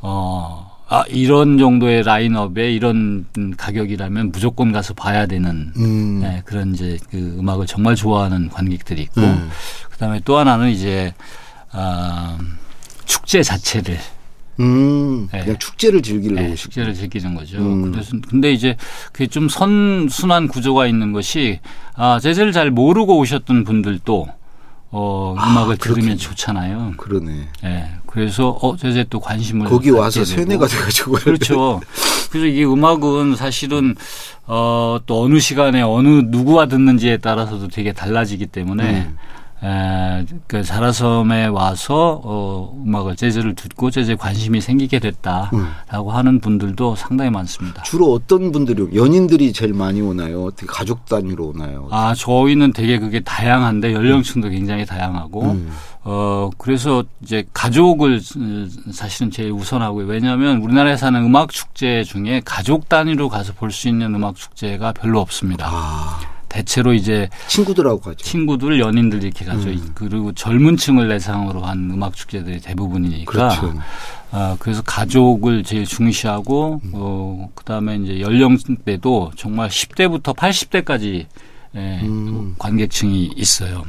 어. 0.00 0.70
아, 0.92 1.04
이런 1.08 1.56
정도의 1.56 2.02
라인업에 2.02 2.72
이런 2.72 3.24
음, 3.38 3.54
가격이라면 3.56 4.32
무조건 4.32 4.72
가서 4.72 4.92
봐야 4.92 5.26
되는 5.26 5.72
음. 5.76 6.18
네, 6.20 6.42
그런 6.44 6.74
이제 6.74 6.98
그 7.08 7.36
음악을 7.38 7.66
정말 7.66 7.94
좋아하는 7.94 8.48
관객들이 8.48 9.02
있고 9.02 9.20
음. 9.20 9.50
그다음에 9.90 10.20
또 10.24 10.36
하나는 10.36 10.68
이제 10.68 11.14
아, 11.70 12.36
축제 13.04 13.40
자체를 13.44 13.98
음. 14.60 15.28
네. 15.32 15.40
그냥 15.40 15.58
축제를 15.58 16.02
즐기려고 16.02 16.40
네, 16.48 16.56
싶 16.56 16.64
축제를 16.64 16.94
즐기는 16.94 17.34
거죠. 17.34 17.58
음. 17.58 17.90
그래서 17.90 18.16
근데 18.28 18.52
이제 18.52 18.76
그게 19.12 19.26
좀 19.26 19.48
선순환 19.48 20.48
구조가 20.48 20.86
있는 20.86 21.12
것이 21.12 21.60
아, 21.94 22.20
재즈를 22.20 22.52
잘 22.52 22.70
모르고 22.70 23.18
오셨던 23.18 23.64
분들도 23.64 24.28
어, 24.92 25.34
아, 25.38 25.50
음악을 25.50 25.76
그렇겠네. 25.76 26.00
들으면 26.00 26.18
좋잖아요. 26.18 26.94
그러네. 26.96 27.48
예. 27.64 27.86
그래서 28.06 28.50
어, 28.60 28.76
재즈에 28.76 29.06
또 29.08 29.20
관심을 29.20 29.68
거기 29.68 29.90
와서. 29.90 30.24
세뇌가 30.24 30.66
돼가지고. 30.66 31.12
그렇죠. 31.12 31.80
그래서 32.30 32.46
이게 32.46 32.64
음악은 32.64 33.36
사실은 33.36 33.94
어, 34.46 34.98
또 35.06 35.22
어느 35.22 35.38
시간에 35.38 35.80
어느 35.82 36.08
누구와 36.26 36.66
듣는지에 36.66 37.18
따라서도 37.18 37.68
되게 37.68 37.92
달라지기 37.92 38.46
때문에 38.46 39.02
음. 39.02 39.16
에, 39.62 40.24
그 40.46 40.62
자라섬에 40.62 41.46
와서 41.46 42.20
어, 42.24 42.74
음악을 42.86 43.16
재즈를 43.16 43.54
듣고 43.54 43.90
재즈에 43.90 44.14
관심이 44.14 44.60
생기게 44.60 44.98
됐다라고 45.00 46.12
하는 46.12 46.40
분들도 46.40 46.96
상당히 46.96 47.30
많습니다. 47.30 47.82
주로 47.82 48.12
어떤 48.12 48.52
분들이 48.52 48.82
오- 48.82 48.94
연인들이 48.94 49.52
제일 49.52 49.74
많이 49.74 50.00
오나요? 50.00 50.44
어떻게 50.44 50.66
가족 50.66 51.04
단위로 51.06 51.48
오나요? 51.48 51.88
아 51.90 52.14
저희는 52.14 52.72
되게 52.72 52.98
그게 52.98 53.20
다양한데 53.20 53.92
연령층도 53.92 54.48
굉장히 54.48 54.86
다양하고 54.86 55.42
음. 55.42 55.70
어 56.04 56.48
그래서 56.56 57.04
이제 57.22 57.44
가족을 57.52 58.20
음, 58.36 58.70
사실은 58.92 59.30
제일 59.30 59.52
우선하고요. 59.52 60.06
왜냐하면 60.06 60.62
우리나라에 60.62 60.96
사는 60.96 61.22
음악 61.22 61.50
축제 61.50 62.02
중에 62.04 62.40
가족 62.44 62.88
단위로 62.88 63.28
가서 63.28 63.52
볼 63.52 63.70
수 63.70 63.88
있는 63.88 64.14
음악 64.14 64.34
축제가 64.36 64.92
별로 64.92 65.20
없습니다. 65.20 65.68
아, 65.70 66.18
대체로 66.50 66.92
이제 66.92 67.30
친구들하고 67.46 68.00
가죠. 68.00 68.16
친구들, 68.16 68.78
연인들 68.80 69.22
이렇게 69.22 69.44
가죠. 69.46 69.70
음. 69.70 69.92
그리고 69.94 70.32
젊은 70.32 70.76
층을 70.76 71.08
대상으로 71.08 71.62
한 71.62 71.90
음악 71.90 72.14
축제들이 72.14 72.60
대부분이니까. 72.60 73.30
그렇죠. 73.30 73.74
아, 74.32 74.56
그래서 74.58 74.82
가족을 74.82 75.62
제일 75.62 75.86
중시하고, 75.86 76.80
음. 76.84 76.90
어, 76.92 77.48
그 77.54 77.64
다음에 77.64 77.96
이제 77.96 78.20
연령대도 78.20 79.32
정말 79.36 79.68
10대부터 79.68 80.36
80대까지 80.36 81.26
예, 81.76 82.00
음. 82.02 82.56
관객층이 82.58 83.30
있어요. 83.36 83.84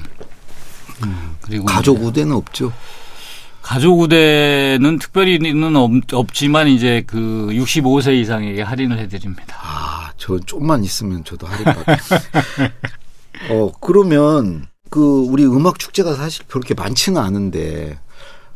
그리고 1.41 1.65
가족 1.65 2.03
우대는 2.03 2.36
없죠. 2.36 2.72
가족 3.63 4.00
우대는 4.01 5.00
특별히는 5.00 5.75
없, 5.75 5.91
없지만 6.13 6.68
이제 6.68 7.03
그 7.08 7.50
65세 7.51 8.20
이상에게 8.20 8.62
할인을 8.62 9.00
해드립니다. 9.00 9.58
아, 9.62 9.80
저 10.21 10.37
좀만 10.37 10.83
있으면 10.83 11.23
저도 11.23 11.47
할인 11.47 11.65
받. 11.65 11.75
어, 13.49 13.71
그러면 13.81 14.67
그 14.91 15.01
우리 15.01 15.43
음악 15.47 15.79
축제가 15.79 16.13
사실 16.13 16.45
그렇게 16.47 16.75
많지는 16.75 17.19
않은데 17.19 17.99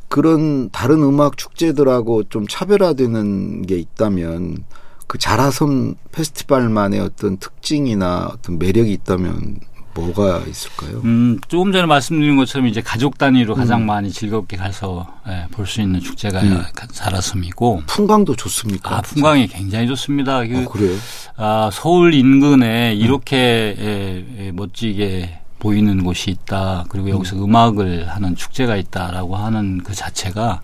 그런 0.07 0.69
다른 0.69 1.01
음악 1.01 1.37
축제들하고 1.37 2.25
좀 2.25 2.45
차별화되는 2.47 3.63
게 3.63 3.79
있다면 3.79 4.63
그 5.07 5.17
자라섬 5.17 5.95
페스티벌만의 6.11 6.99
어떤 6.99 7.37
특징이나 7.37 8.29
어떤 8.31 8.59
매력이 8.59 8.93
있다면 8.93 9.59
뭐가 9.95 10.43
있을까요? 10.47 11.01
음, 11.03 11.39
조금 11.47 11.71
전에 11.71 11.85
말씀드린 11.85 12.35
것처럼 12.35 12.67
이제 12.67 12.81
가족 12.81 13.17
단위로 13.17 13.55
가장 13.55 13.81
음. 13.81 13.85
많이 13.87 14.11
즐겁게 14.11 14.57
가서 14.57 15.07
예, 15.27 15.47
볼수 15.51 15.81
있는 15.81 15.99
축제가 15.99 16.41
음. 16.41 16.63
자라섬이고 16.91 17.83
풍광도 17.87 18.35
좋습니까? 18.35 18.97
아, 18.97 19.01
풍광이 19.01 19.47
굉장히 19.47 19.87
좋습니다. 19.87 20.45
그, 20.45 20.63
어, 20.63 20.69
그래요? 20.69 20.97
아, 21.37 21.69
서울 21.71 22.13
인근에 22.13 22.93
음. 22.93 22.97
이렇게 22.97 23.75
예, 23.79 24.25
예, 24.45 24.51
멋지게 24.51 25.39
보이는 25.59 26.03
곳이 26.03 26.29
있다. 26.31 26.85
그리고 26.89 27.09
여기서 27.09 27.43
음. 27.43 27.55
악을 27.55 28.07
하는 28.09 28.35
축제가 28.35 28.75
있다라고 28.75 29.35
하는 29.35 29.81
그 29.83 29.93
자체가 29.95 30.61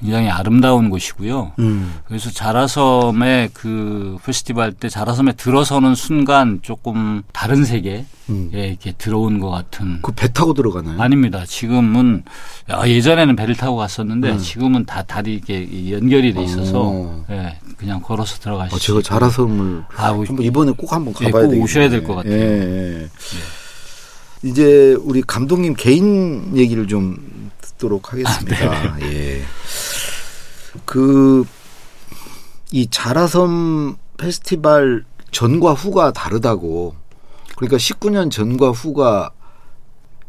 굉장히 0.00 0.28
아름다운 0.28 0.90
곳이고요. 0.90 1.52
음. 1.58 1.94
그래서 2.06 2.30
자라섬의 2.30 3.50
그 3.54 4.18
페스티벌 4.24 4.72
때 4.72 4.88
자라섬에 4.88 5.32
들어서는 5.32 5.94
순간 5.94 6.60
조금 6.62 7.22
다른 7.32 7.64
세계에 7.64 8.04
음. 8.28 8.50
이렇게 8.52 8.92
들어온 8.92 9.38
것 9.40 9.50
같은 9.50 10.00
그 10.02 10.12
배 10.12 10.32
타고 10.32 10.52
들어가나요? 10.54 11.00
아닙니다. 11.00 11.44
지금은 11.46 12.22
아, 12.68 12.86
예전에는 12.86 13.36
배를 13.36 13.54
타고 13.56 13.76
갔었는데 13.76 14.32
음. 14.32 14.38
지금은 14.38 14.84
다 14.84 15.02
다리 15.02 15.34
이렇게 15.34 15.90
연결이 15.92 16.32
돼 16.34 16.42
있어서 16.44 16.82
어. 16.84 17.24
예, 17.30 17.56
그냥 17.76 18.00
걸어서 18.00 18.38
들어가시죠. 18.38 18.76
어, 18.76 18.78
제가 18.78 19.02
자라섬을 19.02 19.84
아, 19.96 20.10
오- 20.10 20.24
한번 20.24 20.42
이번에 20.44 20.72
꼭 20.76 20.92
한번 20.92 21.14
예, 21.20 21.26
가봐야 21.26 21.42
꼭 21.42 21.48
되겠네요. 21.50 21.64
오셔야 21.64 21.88
될 21.88 22.04
것 22.04 22.14
같아요. 22.16 22.32
네. 22.34 22.40
예, 22.42 23.02
예. 23.02 23.08
이제 24.46 24.96
우리 25.00 25.22
감독님 25.22 25.74
개인 25.74 26.56
얘기를 26.56 26.86
좀 26.86 27.50
듣도록 27.60 28.12
하겠습니다. 28.12 28.70
아, 28.70 28.96
네. 28.96 29.06
예. 29.06 29.42
그, 30.84 31.44
이 32.70 32.86
자라섬 32.88 33.96
페스티벌 34.16 35.04
전과 35.32 35.72
후가 35.72 36.12
다르다고. 36.12 36.94
그러니까 37.56 37.76
19년 37.76 38.30
전과 38.30 38.70
후가 38.70 39.30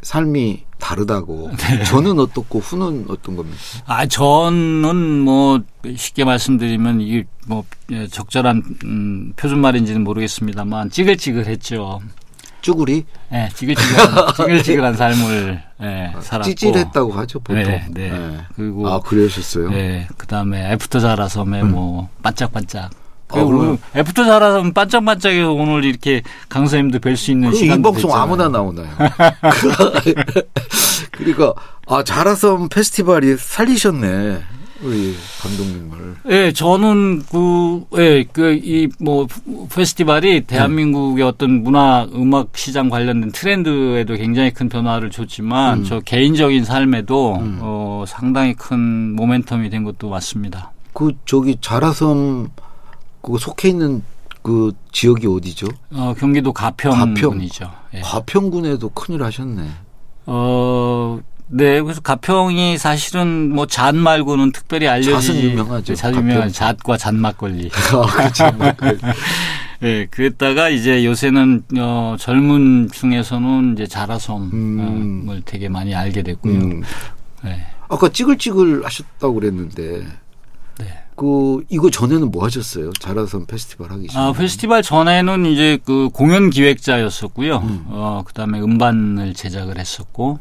삶이 0.02 0.64
다르다고. 0.80 1.52
네. 1.58 1.84
저는 1.84 2.20
어떻고 2.20 2.60
후는 2.60 3.06
어떤 3.10 3.36
겁니까? 3.36 3.58
아, 3.86 4.06
저는 4.06 5.22
뭐 5.22 5.62
쉽게 5.96 6.24
말씀드리면 6.24 7.02
이게 7.02 7.26
뭐 7.46 7.66
예, 7.92 8.08
적절한 8.08 8.64
음, 8.84 9.34
표준말인지는 9.36 10.04
모르겠습니다만 10.04 10.90
찌글찌글했죠. 10.90 12.02
쭈구리? 12.62 13.06
예, 13.34 13.50
찌글찌글한, 13.54 14.34
찌글찌글한 14.36 14.96
삶을 14.98 15.62
예, 15.82 16.14
살았고. 16.20 16.50
찌질했다고 16.50 17.12
하죠, 17.14 17.40
보통. 17.40 17.64
네, 17.64 17.86
네. 17.92 18.12
예. 18.12 18.38
그리고 18.56 18.90
아, 18.90 19.00
그러셨어요? 19.00 19.72
예, 19.74 20.08
그다음에 20.18 20.72
after 20.74 21.00
자라섬에 21.00 21.64
뭐 21.64 22.10
반짝반짝. 22.24 22.92
아, 23.30 23.44
그 23.44 23.78
after 23.96 24.26
자라섬 24.26 24.74
반짝반짝해서 24.74 25.52
오늘 25.52 25.84
이렇게 25.84 26.22
강사님도 26.48 27.00
뵐 27.00 27.18
수 27.18 27.32
있는 27.32 27.50
그럼 27.50 27.56
이 27.56 27.58
시간 27.58 27.82
방송 27.82 28.16
아무나 28.16 28.48
나오나요? 28.48 28.88
그러니까 31.12 31.54
아 31.88 32.04
자라섬 32.04 32.70
페스티벌이 32.70 33.36
살리셨네 33.38 34.42
우리 34.82 35.16
감독님을. 35.42 36.16
예, 36.30 36.52
저는 36.52 37.24
그, 37.24 37.86
예, 37.98 38.24
그, 38.32 38.54
이, 38.54 38.88
뭐, 39.00 39.28
페스티벌이 39.74 40.42
대한민국의 40.42 41.24
어떤 41.24 41.64
문화, 41.64 42.08
음악 42.14 42.56
시장 42.56 42.90
관련된 42.90 43.32
트렌드에도 43.32 44.16
굉장히 44.16 44.52
큰 44.52 44.70
변화를 44.70 45.10
줬지만, 45.10 45.80
음. 45.80 45.84
저 45.84 46.00
개인적인 46.00 46.64
삶에도, 46.64 47.38
음. 47.38 47.60
어, 47.62 48.04
상당히 48.08 48.54
큰 48.54 49.16
모멘텀이 49.16 49.72
된 49.72 49.84
것도 49.84 50.10
맞습니다. 50.10 50.72
그 50.94 51.12
저기 51.26 51.58
자라섬 51.62 52.50
그 53.22 53.38
속해 53.38 53.70
있는 53.70 54.02
그 54.42 54.72
지역이 54.92 55.28
어디죠? 55.28 55.68
어, 55.92 56.14
경기도 56.18 56.54
가평. 56.54 56.92
가평군이죠. 56.92 57.70
예. 57.96 58.00
가평군에도 58.00 58.90
큰일 58.90 59.24
하셨네. 59.24 59.68
어, 60.28 61.20
네, 61.50 61.82
그래서 61.82 62.02
가평이 62.02 62.78
사실은 62.78 63.54
뭐 63.54 63.66
잣 63.68 63.96
말고는 63.96 64.52
특별히 64.52 64.88
알려지지. 64.88 65.28
잣은 65.28 65.42
유명하죠. 65.42 65.94
네, 65.94 65.96
잣 65.96 66.16
유명한. 66.16 66.52
잣과 66.52 66.98
잣 66.98 67.16
막걸리. 67.16 67.70
아, 67.94 68.06
그렇죠. 68.06 68.46
예, 69.84 70.08
그랬다가 70.12 70.70
이제 70.70 71.06
요새는 71.06 71.64
어, 71.80 72.16
젊은 72.20 72.90
층에서는 72.92 73.74
이제 73.74 73.88
자라섬을 73.88 74.50
음. 74.54 75.42
되게 75.46 75.70
많이 75.70 75.96
알게 75.96 76.24
됐고요. 76.24 76.54
음. 76.54 76.84
네. 77.44 77.66
아까 77.90 78.10
찌글찌글 78.10 78.84
하셨다고 78.86 79.34
그랬는데 79.36 80.06
네. 80.80 80.86
그 81.16 81.64
이거 81.70 81.90
전에는 81.90 82.30
뭐 82.32 82.46
하셨어요? 82.46 82.92
자라섬 83.00 83.46
페스티벌 83.48 83.92
하기 83.92 84.08
전에. 84.08 84.24
아, 84.26 84.32
페스티벌 84.34 84.84
전에는 84.84 85.46
이제 85.48 85.80
그 85.86 86.10
공연 86.14 86.50
기획자였었고요. 86.50 87.58
음. 87.58 87.86
어, 87.88 88.22
그 88.26 88.34
다음에 88.34 88.60
음반을 88.60 89.34
제작을 89.34 89.80
했었고, 89.80 90.38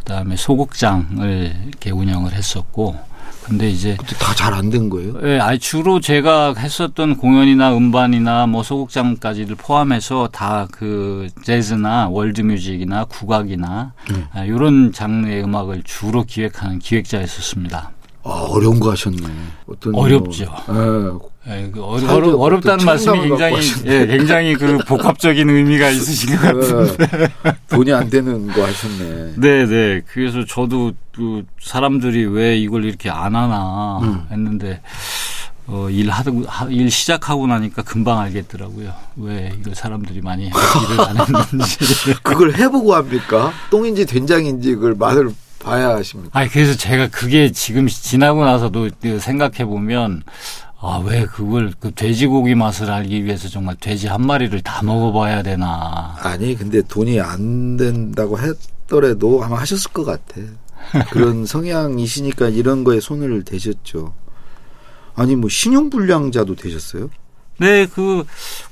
그 0.00 0.04
다음에 0.04 0.34
소극장을 0.36 1.54
이렇게 1.68 1.90
운영을 1.90 2.32
했었고, 2.32 2.96
근데 3.44 3.68
이제 3.70 3.96
다 4.18 4.34
잘 4.34 4.54
안 4.54 4.70
된 4.70 4.90
거예요? 4.90 5.14
예, 5.24 5.38
아니 5.40 5.58
주로 5.58 6.00
제가 6.00 6.54
했었던 6.56 7.16
공연이나 7.16 7.74
음반이나 7.76 8.46
뭐 8.46 8.62
소극장까지를 8.62 9.56
포함해서 9.56 10.28
다 10.32 10.66
그 10.72 11.28
재즈나 11.44 12.08
월드 12.08 12.40
뮤직이나 12.42 13.04
국악이나 13.04 13.92
음. 14.10 14.26
아, 14.32 14.44
이런 14.44 14.92
장르의 14.92 15.42
음악을 15.44 15.82
주로 15.84 16.24
기획하는 16.24 16.78
기획자였었습니다. 16.78 17.90
아, 18.22 18.46
어려운 18.50 18.78
거 18.80 18.90
하셨네. 18.90 19.22
어떤 19.66 19.94
어렵죠. 19.94 20.44
뭐, 20.66 21.30
예, 21.48 21.70
그 21.72 21.82
어려, 21.82 22.36
어렵다는 22.36 22.84
말씀이 22.84 23.18
굉장히. 23.28 23.56
예, 23.86 24.06
굉장히 24.06 24.54
그 24.54 24.76
복합적인 24.86 25.48
의미가 25.48 25.88
있으신 25.90 26.36
것 26.36 26.42
같은데. 26.42 27.06
예, 27.46 27.52
돈이 27.68 27.92
안 27.94 28.10
되는 28.10 28.46
거 28.48 28.62
하셨네. 28.66 29.32
네, 29.40 29.66
네. 29.66 30.02
그래서 30.12 30.44
저도 30.44 30.92
그 31.14 31.44
사람들이 31.62 32.26
왜 32.26 32.58
이걸 32.58 32.84
이렇게 32.84 33.08
안 33.08 33.34
하나 33.34 34.00
음. 34.02 34.26
했는데 34.30 34.82
어, 35.66 35.88
일 35.88 36.10
하고 36.10 36.44
하- 36.46 36.66
일 36.66 36.90
시작하고 36.90 37.46
나니까 37.46 37.82
금방 37.82 38.18
알겠더라고요. 38.18 38.92
왜 39.16 39.52
이걸 39.58 39.74
사람들이 39.74 40.20
많이 40.20 40.46
일을 40.52 41.00
안 41.00 41.16
했는지. 41.18 41.78
그걸 42.22 42.54
해보고 42.54 42.94
합니까? 42.94 43.52
똥인지 43.70 44.04
된장인지 44.04 44.74
그걸 44.74 44.94
맛을 44.94 45.30
봐야 45.60 45.90
하십니까? 45.90 46.36
아니 46.38 46.48
그래서 46.50 46.76
제가 46.76 47.08
그게 47.08 47.52
지금 47.52 47.86
지나고 47.86 48.44
나서도 48.44 48.90
생각해 49.20 49.64
보면 49.64 50.24
아 50.82 50.98
왜 51.04 51.26
그걸 51.26 51.72
그 51.78 51.92
돼지고기 51.92 52.54
맛을 52.54 52.90
알기 52.90 53.24
위해서 53.24 53.48
정말 53.48 53.76
돼지 53.76 54.06
한 54.06 54.26
마리를 54.26 54.58
다 54.62 54.82
먹어봐야 54.82 55.42
되나. 55.42 56.16
아니, 56.20 56.56
근데 56.56 56.80
돈이 56.80 57.20
안 57.20 57.76
된다고 57.76 58.38
했더라도 58.38 59.44
아마 59.44 59.60
하셨을 59.60 59.92
것 59.92 60.04
같아. 60.04 60.40
그런 61.12 61.44
성향이시니까 61.44 62.48
이런 62.48 62.82
거에 62.84 62.98
손을 62.98 63.44
대셨죠. 63.44 64.14
아니, 65.14 65.36
뭐, 65.36 65.50
신용불량자도 65.50 66.54
되셨어요? 66.54 67.10
네, 67.58 67.84
그 67.86 68.24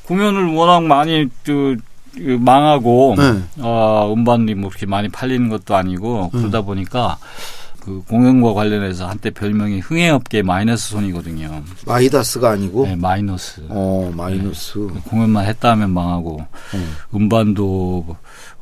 공연을 0.04 0.54
워낙 0.54 0.85
많이 0.85 1.28
그, 1.45 1.76
그 1.76 1.76
망하고 2.18 3.14
네. 3.16 3.42
어, 3.58 4.12
음반이 4.14 4.54
뭐 4.54 4.68
그렇게 4.70 4.87
많이 4.87 5.08
팔리는 5.08 5.48
것도 5.48 5.75
아니고 5.76 6.30
음. 6.34 6.38
그러다 6.38 6.62
보니까 6.62 7.18
그 7.88 8.02
공연과 8.07 8.52
관련해서 8.52 9.09
한때 9.09 9.30
별명이 9.30 9.80
흥행업계 9.80 10.42
마이너스 10.42 10.90
손이거든요. 10.90 11.62
마이다스가 11.87 12.50
아니고, 12.50 12.85
네, 12.85 12.97
마이너스. 12.97 13.62
어, 13.71 14.12
마이너스. 14.14 14.87
공연만 15.07 15.47
했다 15.47 15.71
하면 15.71 15.90
망하고 15.92 16.45
음. 16.75 16.95
음반도 17.14 18.04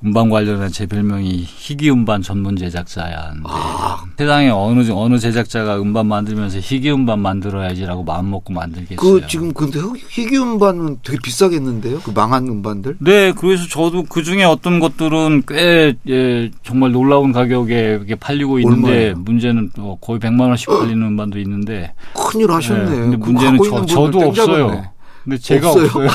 음반 0.05 0.29
관련한 0.29 0.71
제 0.71 0.87
별명이 0.87 1.45
희귀 1.45 1.91
음반 1.91 2.23
전문 2.23 2.55
제작자야. 2.55 3.35
아. 3.45 4.05
세상에 4.19 4.51
어느 4.51 4.89
어느 4.93 5.19
제작자가 5.19 5.81
음반 5.81 6.07
만들면서 6.07 6.59
희귀 6.59 6.93
음반 6.93 7.21
만들어야지라고 7.21 8.05
마음 8.05 8.31
먹고 8.31 8.53
만들겠어요. 8.53 8.97
그, 8.97 9.27
지금, 9.27 9.53
근데 9.53 9.81
희귀 10.11 10.37
음반은 10.37 10.99
되게 11.03 11.19
비싸겠는데요? 11.21 12.01
그 12.01 12.11
망한 12.11 12.47
음반들? 12.47 12.99
네, 13.01 13.33
그래서 13.33 13.67
저도 13.69 14.05
그 14.05 14.23
중에 14.23 14.45
어떤 14.45 14.79
것들은 14.79 15.43
꽤 15.49 15.97
예, 16.09 16.51
정말 16.63 16.93
놀라운 16.93 17.33
가격에 17.33 18.17
팔리고 18.21 18.61
있는데? 18.61 19.15
문제는 19.25 19.71
또 19.75 19.97
거의 20.01 20.19
100만 20.21 20.49
원씩 20.49 20.69
팔리는 20.69 21.01
음반도 21.03 21.39
있는데 21.41 21.95
큰일 22.15 22.51
하셨네. 22.51 22.91
예, 22.91 23.01
근데 23.01 23.17
문제는 23.17 23.59
저, 23.65 23.87
저도 23.87 24.21
없어요. 24.21 24.69
잡았네. 24.69 24.91
근데 25.25 25.39
제가 25.39 25.71
없어요. 25.71 25.87
없어요. 25.87 26.09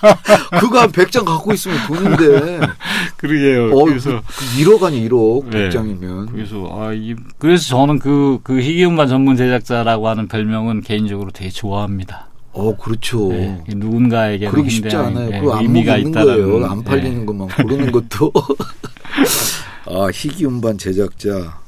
그거 0.58 0.80
한 0.80 0.90
100장 0.90 1.24
갖고 1.24 1.52
있으면 1.52 1.76
돈인데. 1.86 2.60
그러게요. 3.18 3.76
어, 3.76 3.84
그래서 3.84 4.22
그 4.26 4.44
1억 4.62 4.82
아니 4.84 5.06
1억 5.06 5.50
네. 5.50 5.68
100장이면. 5.68 6.32
그래서 6.32 6.68
아, 6.72 6.92
이, 6.94 7.14
그래서 7.38 7.66
저는 7.66 7.98
그, 7.98 8.38
그 8.42 8.58
희귀음반 8.60 9.08
전문 9.08 9.36
제작자라고 9.36 10.08
하는 10.08 10.28
별명은 10.28 10.80
개인적으로 10.80 11.30
되게 11.30 11.50
좋아합니다. 11.50 12.28
어, 12.52 12.74
그렇죠. 12.76 13.28
네, 13.28 13.62
누군가에게는 13.68 14.50
그러기 14.50 14.70
쉽지 14.70 14.96
않아요. 14.96 15.26
예, 15.26 15.40
그 15.40 15.50
안목이 15.50 15.64
의미가 15.64 15.96
있다는 15.98 16.24
거예요. 16.24 16.66
안 16.66 16.84
팔리는 16.84 17.20
예. 17.20 17.26
것만 17.26 17.48
고르는 17.48 17.92
것도. 17.92 18.32
아, 19.86 20.08
희귀 20.12 20.46
음반 20.46 20.78
제작자. 20.78 21.63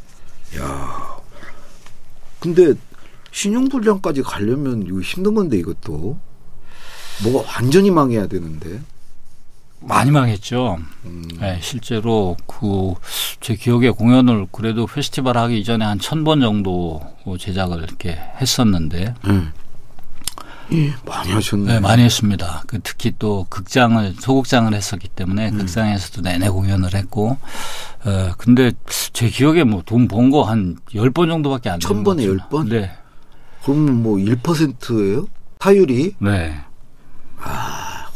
야. 0.59 1.17
근데 2.41 2.75
신용불량까지 3.33 4.23
가려면 4.23 4.85
이거 4.87 5.01
힘든 5.01 5.35
건데 5.35 5.59
이것도. 5.59 6.19
뭐가 7.25 7.49
완전히 7.57 7.91
망해야 7.91 8.27
되는데. 8.27 8.81
많이 9.81 10.11
망했죠. 10.11 10.79
음. 11.05 11.29
네, 11.39 11.59
실제로 11.63 12.37
그 12.47 12.95
제 13.41 13.55
기억에 13.55 13.91
공연을 13.91 14.47
그래도 14.51 14.87
페스티벌 14.87 15.37
하기 15.39 15.61
이전에 15.61 15.85
한 15.85 15.99
천 16.01 16.25
번 16.25 16.41
정도 16.41 17.01
제작을 17.39 17.83
이렇게 17.85 18.19
했었는데 18.41 19.15
음. 19.27 19.53
예, 20.73 20.93
많이 21.05 21.31
하셨네. 21.33 21.75
네, 21.75 21.81
많이 21.81 22.03
했습니다. 22.03 22.65
그 22.67 22.81
특히 22.83 23.13
또 23.19 23.47
극장을 23.49 24.15
소극장을 24.19 24.73
했었기 24.75 25.09
때문에 25.09 25.51
음. 25.51 25.59
극장에서도 25.59 26.23
내내 26.23 26.49
공연을 26.49 26.95
했고 26.95 27.39
어 28.05 28.33
근데 28.37 28.73
제 29.13 29.29
기억에 29.29 29.65
뭐 29.65 29.83
돈 29.83 30.09
번 30.09 30.31
거 30.31 30.45
한 30.49 30.77
열 30.95 31.11
번 31.13 31.29
정도밖에 31.29 31.71
안 31.71 31.79
천 31.81 32.03
번에 32.05 32.25
것 32.27 32.31
열. 32.31 32.39
번? 32.51 32.69
네. 32.69 32.91
그러면 33.65 34.03
뭐 34.03 34.17
1%예요? 34.19 35.27
타율이 35.59 36.15
네. 36.21 36.55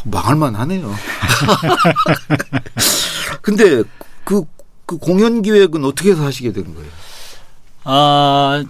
망할만 0.04 0.54
하네요. 0.56 0.92
근데 3.42 3.82
그, 4.24 4.44
그 4.86 4.96
공연 4.98 5.42
기획은 5.42 5.84
어떻게 5.84 6.10
해서 6.12 6.24
하시게 6.24 6.52
된 6.52 6.72
거예요? 6.74 6.88
아, 7.84 8.62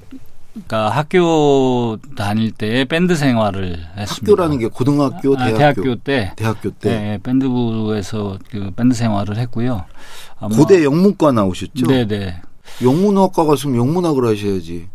그러니까 0.66 0.90
학교 0.90 1.98
다닐 2.16 2.52
때 2.52 2.84
밴드 2.84 3.16
생활을 3.16 3.78
했습니다. 3.96 4.32
학교라는 4.32 4.58
게 4.58 4.68
고등학교, 4.68 5.36
아, 5.36 5.46
대학교, 5.46 5.82
대학교 5.82 5.94
때 5.96 6.32
대학교 6.36 6.70
때 6.70 6.90
네, 6.90 7.18
밴드부에서 7.22 8.38
그 8.50 8.70
밴드 8.76 8.94
생활을 8.94 9.36
했고요. 9.38 9.84
고대 10.56 10.84
영문과 10.84 11.32
나오셨죠? 11.32 11.86
네, 11.86 12.06
네. 12.06 12.40
영문학과 12.82 13.44
갔으면 13.44 13.76
영문학을 13.76 14.26
하셔야지. 14.26 14.88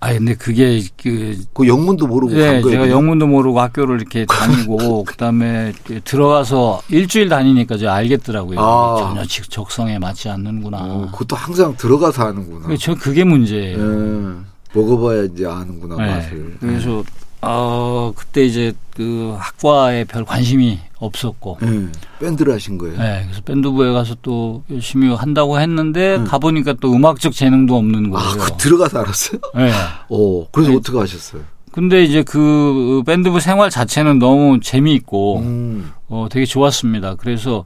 아 0.00 0.12
근데 0.12 0.34
그게 0.34 0.80
그 1.02 1.36
그 1.52 1.66
영문도 1.66 2.06
모르고 2.06 2.32
네. 2.32 2.62
제가 2.62 2.62
그냥? 2.62 2.88
영문도 2.90 3.26
모르고 3.26 3.60
학교를 3.60 3.96
이렇게 4.00 4.24
다니고 4.26 5.02
그다음에 5.10 5.72
들어가서 6.04 6.82
일주일 6.88 7.28
다니니까 7.28 7.76
저 7.78 7.88
알겠더라고요. 7.90 8.60
아. 8.60 8.96
전혀 9.00 9.24
직- 9.24 9.50
적성에 9.50 9.98
맞지 9.98 10.28
않는구나. 10.28 10.78
어, 10.80 11.08
그것도 11.12 11.34
항상 11.34 11.76
들어가서 11.76 12.26
하는구나. 12.28 12.68
그저 12.68 12.94
그게 12.94 13.24
문제예요. 13.24 13.76
예, 13.78 14.34
먹어봐야 14.78 15.24
이제 15.24 15.46
아는구나 15.46 15.96
네. 15.96 16.14
맛을. 16.14 16.56
그래서 16.60 17.02
어 17.40 18.12
그때 18.16 18.44
이제 18.44 18.72
그 18.94 19.36
학과에 19.38 20.04
별 20.04 20.24
관심이 20.24 20.78
없었고 20.98 21.58
예, 21.62 21.86
밴드를 22.18 22.54
하신 22.54 22.78
거예요. 22.78 22.98
네, 22.98 23.22
그래서 23.24 23.40
밴드부에 23.42 23.92
가서 23.92 24.16
또 24.22 24.64
열심히 24.70 25.14
한다고 25.14 25.60
했는데 25.60 26.16
음. 26.16 26.24
가보니까 26.24 26.74
또 26.80 26.92
음악적 26.92 27.32
재능도 27.32 27.76
없는 27.76 28.12
아, 28.14 28.18
거예요. 28.18 28.44
그 28.44 28.56
들어가서 28.56 29.00
알았어요? 29.00 29.40
네. 29.54 29.70
어, 30.10 30.48
그래서 30.50 30.70
아니, 30.70 30.78
어떻게 30.78 30.98
하셨어요? 30.98 31.42
근데 31.70 32.02
이제 32.02 32.24
그 32.24 33.02
밴드부 33.06 33.38
생활 33.38 33.70
자체는 33.70 34.18
너무 34.18 34.58
재미있고 34.60 35.38
음, 35.38 35.92
어 36.08 36.26
되게 36.28 36.44
좋았습니다. 36.44 37.14
그래서 37.14 37.64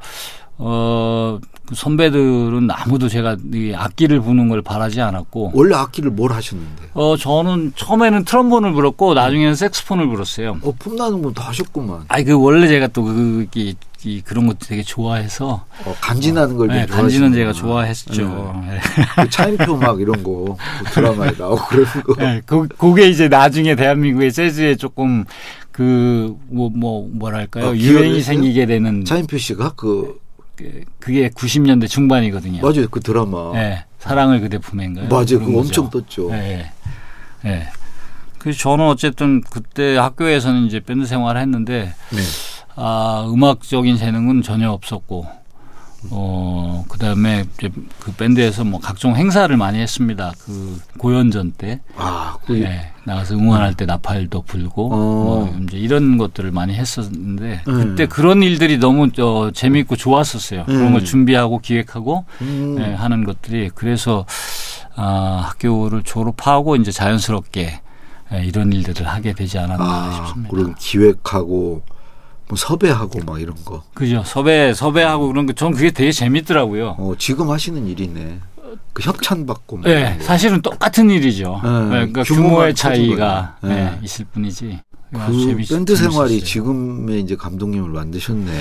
어 0.58 1.38
그 1.64 1.76
선배들은 1.76 2.68
아무도 2.72 3.08
제가 3.08 3.36
이 3.54 3.72
악기를 3.74 4.20
부는 4.20 4.48
걸 4.48 4.62
바라지 4.62 5.00
않았고 5.00 5.52
원래 5.54 5.76
악기를 5.76 6.10
뭘 6.10 6.32
하셨는데? 6.32 6.90
어 6.92 7.16
저는 7.16 7.72
처음에는 7.76 8.24
트럼본을 8.24 8.72
불었고 8.72 9.14
나중에는 9.14 9.54
색스폰을 9.54 10.08
불었어요. 10.08 10.58
어, 10.62 10.74
폼나는 10.78 11.22
건 11.22 11.32
다 11.32 11.48
하셨구만. 11.48 12.00
아이 12.08 12.24
그 12.24 12.34
원래 12.38 12.66
제가 12.66 12.88
또 12.88 13.04
그, 13.04 13.46
이, 13.54 13.74
이 14.04 14.20
그런 14.20 14.46
것도 14.48 14.58
되게 14.66 14.82
좋아해서 14.82 15.64
어, 15.86 15.94
간지나는 16.00 16.56
걸 16.56 16.68
네, 16.68 16.84
좀 16.86 16.96
간지는. 16.96 17.32
제가 17.32 17.52
좋아했죠. 17.52 18.62
네. 18.66 18.80
그 19.22 19.30
차인표 19.30 19.76
막 19.76 19.98
이런 20.00 20.22
거, 20.22 20.58
그 20.84 20.90
드라마에 20.92 21.30
나오고 21.38 21.64
그런 21.68 21.84
거. 22.02 22.14
네, 22.16 22.42
그, 22.44 22.66
그게 22.76 23.08
이제 23.08 23.28
나중에 23.28 23.76
대한민국의 23.76 24.32
재즈에 24.32 24.74
조금 24.76 25.24
그, 25.70 26.36
뭐, 26.48 26.68
뭐, 26.74 27.08
뭐랄까요. 27.10 27.68
아, 27.68 27.74
유행이 27.74 28.20
생기게 28.20 28.66
되는, 28.66 29.06
차인표 29.06 29.38
씨가 29.38 29.72
그, 29.76 30.20
그, 30.56 30.84
그게 30.98 31.28
90년대 31.30 31.88
중반이거든요. 31.88 32.62
맞아요. 32.62 32.88
그 32.90 33.00
드라마. 33.00 33.52
네, 33.54 33.84
사랑을 33.98 34.40
그대 34.40 34.58
품에인가요? 34.58 35.08
맞아요. 35.08 35.38
그거. 35.40 35.60
엄청 35.60 35.90
떴죠. 35.90 36.30
네. 36.30 36.70
네. 37.42 37.68
그래서 38.38 38.58
저는 38.58 38.86
어쨌든 38.86 39.40
그때 39.40 39.96
학교에서는 39.96 40.66
이제 40.66 40.80
밴드 40.80 41.06
생활을 41.06 41.40
했는데, 41.40 41.94
네. 42.10 42.20
아, 42.74 43.24
음악적인 43.28 43.96
재능은 43.96 44.42
전혀 44.42 44.70
없었고, 44.70 45.26
어, 46.10 46.84
그 46.88 46.98
다음에 46.98 47.44
이제 47.58 47.70
그 48.00 48.12
밴드에서 48.12 48.64
뭐 48.64 48.80
각종 48.80 49.16
행사를 49.16 49.54
많이 49.56 49.78
했습니다. 49.78 50.32
그 50.44 50.80
고연전 50.98 51.52
때. 51.52 51.80
아, 51.96 52.36
그, 52.44 52.52
네, 52.52 52.92
나가서 53.04 53.34
응원할 53.34 53.74
때 53.74 53.86
나팔도 53.86 54.42
불고 54.42 54.92
어. 54.92 54.96
뭐 54.96 55.56
이제 55.62 55.76
이런 55.76 56.18
것들을 56.18 56.50
많이 56.50 56.74
했었는데 56.74 57.62
음. 57.68 57.74
그때 57.74 58.06
그런 58.06 58.42
일들이 58.42 58.78
너무 58.78 59.08
어, 59.18 59.50
재미있고 59.52 59.96
좋았었어요. 59.96 60.64
그런 60.66 60.88
음. 60.88 60.92
걸 60.92 61.04
준비하고 61.04 61.58
기획하고 61.58 62.24
음, 62.42 62.76
예, 62.80 62.94
하는 62.94 63.24
것들이 63.24 63.70
그래서 63.74 64.26
아, 64.94 65.48
학교를 65.48 66.02
졸업하고 66.02 66.76
이제 66.76 66.92
자연스럽게 66.92 67.80
예, 68.32 68.44
이런 68.44 68.72
일들을 68.72 69.06
하게 69.06 69.32
되지 69.32 69.58
않았나 69.58 69.84
아, 69.84 70.12
싶습니다. 70.12 70.50
그런 70.50 70.74
기획하고, 70.76 71.82
뭐 72.52 72.56
섭외하고 72.58 73.20
막 73.24 73.40
이런 73.40 73.56
거. 73.64 73.82
그죠 73.94 74.22
섭외 74.26 74.74
섭외하고 74.74 75.28
그런 75.28 75.46
거 75.46 75.54
전 75.54 75.72
그게 75.72 75.90
되게 75.90 76.12
재밌더라고요. 76.12 76.96
어, 76.98 77.14
지금 77.16 77.48
하시는 77.50 77.86
일이네. 77.86 78.40
그 78.92 79.02
협찬 79.02 79.46
받고. 79.46 79.78
뭐 79.78 79.88
네. 79.90 80.18
사실은 80.20 80.60
똑같은 80.60 81.08
일이죠. 81.08 81.60
네, 81.64 81.70
네, 81.70 81.88
그러니까 81.88 82.22
규모의 82.24 82.74
차이가. 82.74 83.56
네. 83.62 83.68
네, 83.74 83.98
있을 84.02 84.26
뿐이지. 84.26 84.80
그 85.12 85.18
재밌- 85.46 85.68
밴드 85.70 85.96
생활이 85.96 86.28
재밌었어요. 86.40 86.44
지금의 86.46 87.20
이제 87.22 87.36
감독님을 87.36 87.88
만드셨네. 87.88 88.60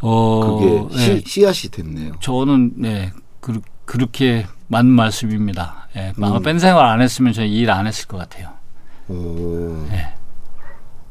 어, 0.00 0.58
그게 0.60 0.96
네, 0.96 1.20
씨, 1.20 1.24
씨앗이 1.26 1.70
됐네요. 1.72 2.12
저는 2.20 2.74
네 2.76 3.12
그, 3.40 3.60
그렇게 3.86 4.46
맞는 4.68 4.92
말씀입니다. 4.92 5.88
예, 5.96 6.12
아마 6.16 6.36
음. 6.36 6.42
밴드 6.44 6.60
생활 6.60 6.86
안 6.86 7.00
했으면 7.00 7.32
저는 7.32 7.48
일 7.48 7.70
안 7.70 7.88
했을 7.88 8.06
것 8.06 8.18
같아요. 8.18 8.50
오. 9.08 9.84
네. 9.90 10.12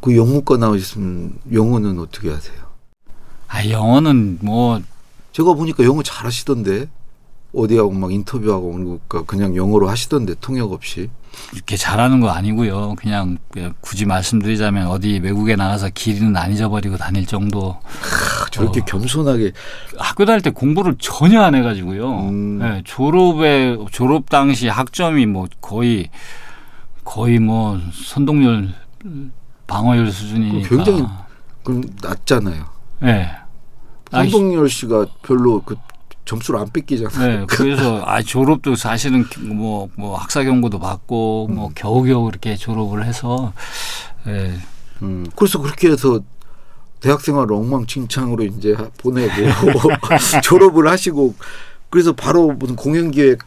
그 0.04 0.18
영문과 0.18 0.58
나오셨으면 0.58 1.39
영어는 1.54 1.98
어떻게 1.98 2.30
하세요? 2.30 2.58
아 3.48 3.66
영어는 3.70 4.39
뭐 4.42 4.82
제가 5.32 5.54
보니까 5.54 5.86
영어 5.86 6.04
잘하시던데 6.04 6.89
어디하고 7.56 7.92
막 7.92 8.12
인터뷰하고 8.12 8.74
그러니까 8.74 9.24
그냥 9.24 9.56
영어로 9.56 9.88
하시던데 9.88 10.36
통역 10.42 10.74
없이. 10.74 11.10
이렇게 11.54 11.78
잘하는 11.78 12.20
거 12.20 12.30
아니고요. 12.32 12.96
그냥 12.98 13.38
굳이 13.80 14.06
말씀드리자면 14.06 14.88
어디 14.88 15.20
외국에 15.20 15.56
나가서 15.56 15.89
길은 15.94 16.36
안 16.36 16.52
잊어버리고 16.52 16.98
다닐 16.98 17.26
정도. 17.26 17.78
아, 17.82 18.50
저렇게 18.52 18.82
어. 18.82 18.86
겸손하게 18.86 19.54
학교 19.98 20.26
다닐 20.26 20.42
때 20.42 20.50
공부를 20.50 20.96
전혀 21.00 21.42
안 21.42 21.56
해가지고요. 21.56 22.20
음. 22.28 22.60
예, 22.62 22.82
졸업에 22.84 23.78
졸업 23.92 24.30
당시 24.30 24.68
학점이 24.68 25.28
뭐 25.28 25.48
거의 25.62 26.10
거의 27.06 27.39
뭐 27.39 27.80
선동열 27.94 28.74
방어율 29.67 30.12
수준이니까. 30.12 30.69
굉장히 30.69 31.06
그럼 31.63 31.84
낮잖아요. 32.02 32.65
예. 33.04 33.30
아, 34.12 34.23
성동열 34.23 34.69
씨가 34.69 35.08
별로 35.23 35.62
그 35.62 35.76
점수를 36.26 36.60
안 36.60 36.69
뺏기잖아요. 36.69 37.39
네, 37.41 37.45
그래서 37.47 38.02
아 38.06 38.21
졸업도 38.21 38.76
사실은 38.76 39.26
뭐뭐 39.39 40.17
학사 40.17 40.43
경고도 40.43 40.80
받고 40.80 41.47
뭐 41.52 41.69
겨우겨우 41.76 42.30
이렇게 42.30 42.56
졸업을 42.56 43.06
해서 43.06 43.54
예. 44.28 44.54
음, 45.02 45.26
그래서 45.36 45.60
그렇게 45.60 45.89
해서 45.89 46.19
대학생활 47.02 47.52
엉망진창으로 47.52 48.43
이제 48.45 48.73
하- 48.73 48.88
보내고 48.97 49.34
졸업을 50.43 50.88
하시고 50.88 51.36
그래서 51.89 52.13
바로 52.13 52.52
무슨 52.54 52.76
공연 52.76 53.12
기획 53.12 53.39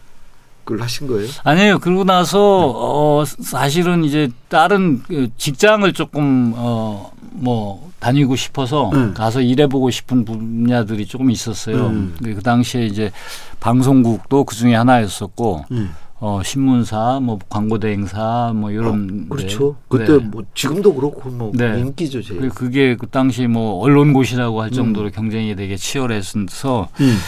을 0.70 0.82
하신 0.82 1.06
거예요? 1.06 1.28
아니에요. 1.44 1.78
그러고 1.78 2.02
나서 2.04 2.40
어 2.74 3.24
사실은 3.24 4.02
이제 4.04 4.28
다른 4.48 5.00
그 5.02 5.28
직장을 5.36 5.90
조금 5.92 6.52
어 6.56 7.10
뭐 7.38 7.90
다니고 7.98 8.34
싶어서 8.34 8.90
네. 8.94 9.12
가서 9.12 9.42
일해보고 9.42 9.90
싶은 9.90 10.24
분야들이 10.24 11.04
조금 11.04 11.30
있었어요. 11.30 11.88
음. 11.88 12.16
그 12.22 12.40
당시에 12.42 12.86
이제 12.86 13.12
방송국도 13.60 14.44
그 14.44 14.54
중에 14.56 14.74
하나였었고 14.74 15.66
음. 15.70 15.90
어 16.18 16.40
신문사 16.42 17.20
뭐 17.20 17.38
광고 17.50 17.78
대행사 17.78 18.52
뭐 18.54 18.70
이런 18.70 19.28
그렇죠. 19.28 19.76
데. 19.90 19.98
그때 19.98 20.12
네. 20.12 20.18
뭐 20.24 20.44
지금도 20.54 20.94
그렇고 20.94 21.28
뭐 21.28 21.52
네. 21.54 21.78
인기죠, 21.78 22.22
제일. 22.22 22.40
그- 22.40 22.48
그게 22.48 22.96
그 22.96 23.06
당시 23.06 23.46
뭐 23.46 23.80
언론고시라고 23.82 24.62
할 24.62 24.70
정도로 24.70 25.10
경쟁이 25.10 25.54
되게 25.56 25.76
치열해서 25.76 26.88
음. 27.00 27.18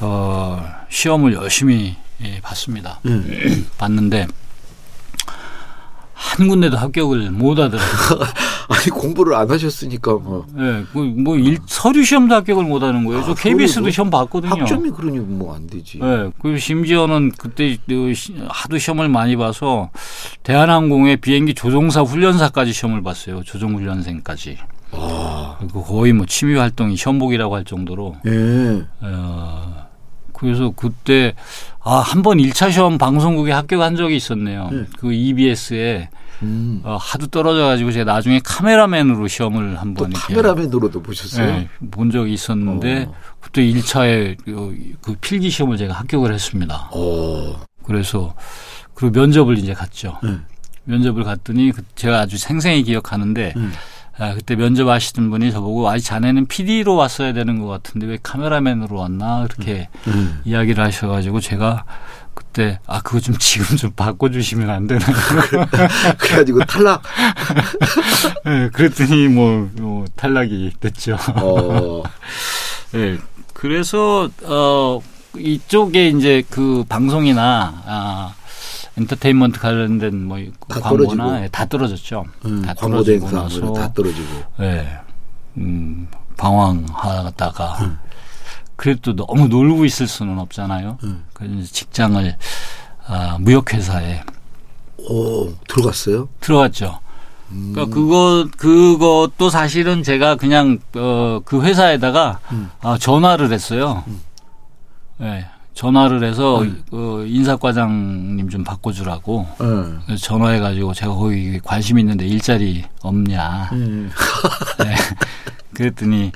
어 0.00 0.62
시험을 0.88 1.32
열심히 1.32 1.96
예, 2.22 2.40
봤습니다. 2.40 3.00
음. 3.06 3.66
봤는데 3.78 4.26
한 6.12 6.48
군데도 6.48 6.76
합격을 6.78 7.30
못 7.30 7.58
하더라고요. 7.58 8.20
아니 8.68 8.86
공부를 8.90 9.34
안 9.34 9.48
하셨으니까 9.50 10.14
뭐 10.14 10.46
예, 10.58 10.84
그뭐 10.92 11.36
일, 11.36 11.58
서류 11.66 12.02
시험도 12.04 12.34
합격을 12.36 12.64
못 12.64 12.82
하는 12.82 13.04
거예요. 13.04 13.22
저 13.22 13.32
아, 13.32 13.34
KBS도 13.34 13.74
서류도? 13.80 13.90
시험 13.92 14.10
봤거든요. 14.10 14.50
학점이 14.62 14.90
그러니 14.90 15.18
뭐 15.20 15.54
안 15.54 15.66
되지. 15.66 16.00
예, 16.02 16.30
그리고 16.40 16.56
심지어는 16.58 17.32
그때 17.38 17.76
그 17.86 18.12
시- 18.14 18.34
하도 18.48 18.78
시험을 18.78 19.08
많이 19.08 19.36
봐서 19.36 19.90
대한항공의 20.42 21.18
비행기 21.18 21.54
조종사 21.54 22.00
훈련사까지 22.00 22.72
시험을 22.72 23.02
봤어요. 23.02 23.42
조종훈련생까지. 23.44 24.58
아, 24.92 25.56
그 25.72 25.82
거의 25.82 26.12
뭐 26.14 26.24
취미 26.26 26.54
활동이 26.56 26.96
시험복이라고 26.96 27.54
할 27.54 27.64
정도로 27.64 28.16
예. 28.26 28.84
어, 29.02 29.75
그래서 30.36 30.72
그때 30.76 31.34
아, 31.80 31.98
한 31.98 32.22
번 32.22 32.38
1차 32.38 32.70
시험 32.72 32.98
방송국에 32.98 33.52
합격한 33.52 33.96
적이 33.96 34.16
있었네요. 34.16 34.68
네. 34.70 34.84
그 34.98 35.12
EBS에 35.12 36.10
음. 36.42 36.80
어, 36.84 36.96
하도 37.00 37.26
떨어져 37.28 37.64
가지고 37.64 37.92
제가 37.92 38.12
나중에 38.12 38.40
카메라맨으로 38.44 39.26
시험을 39.28 39.74
또 39.74 39.80
한번 39.80 40.10
이렇게 40.10 40.34
카메라맨으로도 40.34 41.02
보셨어요? 41.02 41.46
네, 41.46 41.68
본 41.90 42.10
적이 42.10 42.34
있었는데 42.34 43.06
어. 43.08 43.14
그때 43.40 43.62
1차에 43.62 44.36
그, 44.44 44.76
그 45.00 45.14
필기 45.20 45.48
시험을 45.48 45.76
제가 45.78 45.94
합격을 45.94 46.34
했습니다. 46.34 46.90
어. 46.92 47.64
그래서 47.84 48.34
그리고 48.94 49.18
면접을 49.18 49.56
이제 49.58 49.72
갔죠. 49.72 50.18
네. 50.22 50.36
면접을 50.84 51.24
갔더니 51.24 51.72
그 51.72 51.82
제가 51.94 52.20
아주 52.20 52.36
생생히 52.36 52.82
기억하는데 52.82 53.54
음. 53.56 53.72
아, 54.18 54.32
그때 54.34 54.56
면접하시던 54.56 55.30
분이 55.30 55.52
저보고 55.52 55.88
아 55.88 55.98
자네는 55.98 56.46
PD로 56.46 56.94
왔어야 56.94 57.32
되는 57.32 57.60
것 57.60 57.66
같은데 57.68 58.06
왜 58.06 58.18
카메라맨으로 58.22 58.96
왔나 58.96 59.46
그렇게 59.46 59.88
음. 60.06 60.40
이야기를 60.44 60.82
하셔가지고 60.82 61.40
제가 61.40 61.84
그때 62.36 62.78
아 62.86 63.00
그거 63.00 63.18
좀 63.20 63.36
지금 63.38 63.76
좀 63.76 63.90
바꿔주시면 63.92 64.68
안 64.70 64.86
되나요? 64.86 65.14
그래가지고 66.18 66.60
탈락. 66.64 67.02
네, 68.44 68.68
그랬더니 68.72 69.28
뭐, 69.28 69.70
뭐 69.74 70.04
탈락이 70.16 70.72
됐죠. 70.80 71.16
어. 71.34 72.02
네, 72.92 73.18
그래서 73.54 74.28
어 74.44 75.00
이쪽에 75.36 76.08
이제 76.08 76.42
그 76.50 76.84
방송이나 76.88 77.82
아 77.86 78.34
엔터테인먼트 78.98 79.60
관련된 79.60 80.24
뭐 80.26 80.38
다 80.68 80.80
광고나 80.80 81.08
떨어지고. 81.24 81.44
예, 81.44 81.48
다 81.48 81.64
떨어졌죠. 81.66 82.24
음, 82.46 82.62
다 82.62 82.74
광고 82.74 83.02
나서 83.30 83.60
뭐다 83.60 83.92
떨어지고. 83.92 84.28
예, 84.60 84.98
음, 85.58 86.08
방황하다가 86.36 87.98
그래도 88.76 89.14
너무 89.16 89.48
놀고 89.48 89.84
있을 89.84 90.06
수는 90.06 90.38
없잖아요. 90.38 90.98
음. 91.04 91.24
그래서 91.32 91.72
직장을 91.72 92.36
아, 93.06 93.36
무역회사에 93.40 94.22
오, 95.08 95.52
들어갔어요? 95.68 96.28
들어갔죠. 96.40 96.98
음. 97.52 97.72
그러니까 97.72 97.94
그거 97.94 98.48
그것도 98.56 99.50
사실은 99.50 100.02
제가 100.02 100.36
그냥 100.36 100.78
어, 100.96 101.40
그 101.44 101.62
회사에다가 101.62 102.40
음. 102.52 102.70
아, 102.80 102.98
전화를 102.98 103.52
했어요. 103.52 104.04
네, 105.18 105.46
전화를 105.76 106.24
해서 106.24 106.62
음. 106.62 106.82
그 106.90 107.26
인사과장님 107.28 108.48
좀 108.48 108.64
바꿔주라고 108.64 109.46
예. 109.60 109.64
그래서 110.06 110.22
전화해가지고 110.22 110.94
제가 110.94 111.12
거기 111.12 111.60
관심 111.62 111.98
있는데 111.98 112.26
일자리 112.26 112.82
없냐. 113.02 113.68
음. 113.72 114.10
네. 114.82 114.94
그랬더니 115.74 116.32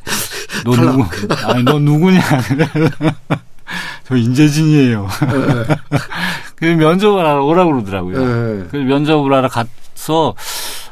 너. 0.62 0.76
누구? 0.76 1.05
아니 1.46 1.64
너 1.64 1.79
누구냐? 1.79 2.20
저 4.07 4.14
인재진이에요. 4.14 5.09
그래서 6.57 6.76
면접을 6.76 7.24
하러 7.24 7.42
오라고 7.42 7.72
그러더라고요. 7.72 8.20
예. 8.20 8.64
그 8.70 8.76
면접을 8.76 9.33
하러 9.33 9.48
가서 9.48 10.35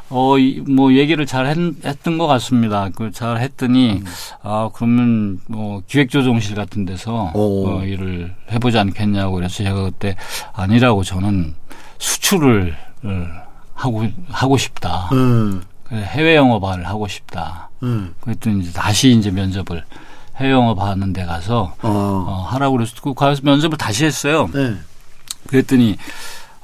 어뭐 0.09 0.93
얘기를 0.93 1.25
잘 1.25 1.45
했, 1.47 1.57
했던 1.85 2.17
것 2.17 2.27
같습니다. 2.27 2.89
그 2.89 3.11
잘 3.11 3.39
했더니 3.39 4.01
아 4.41 4.69
그러면 4.73 5.39
뭐 5.47 5.81
기획조정실 5.87 6.55
같은 6.55 6.85
데서 6.85 7.31
오. 7.33 7.67
어, 7.67 7.83
일을 7.83 8.33
해보지 8.51 8.77
않겠냐고 8.77 9.35
그래서 9.35 9.63
제가 9.63 9.83
그때 9.83 10.15
아니라고 10.53 11.03
저는 11.03 11.53
수출을 11.97 12.75
어, 13.03 13.25
하고 13.73 14.07
하고 14.29 14.57
싶다. 14.57 15.09
음. 15.13 15.61
그래서 15.83 16.05
해외 16.05 16.35
영업을 16.35 16.87
하고 16.87 17.07
싶다. 17.07 17.69
음. 17.83 18.13
그랬더니 18.21 18.61
이제 18.63 18.71
다시 18.71 19.11
이제 19.11 19.31
면접을 19.31 19.83
해외 20.37 20.51
영업 20.51 20.79
하는 20.79 21.13
데 21.13 21.25
가서 21.25 21.75
어. 21.81 21.87
어, 22.27 22.47
하라고 22.49 22.77
그래서 22.77 22.95
그 23.01 23.13
가서 23.13 23.41
면접을 23.43 23.77
다시 23.77 24.05
했어요. 24.05 24.49
네. 24.53 24.75
그랬더니 25.47 25.97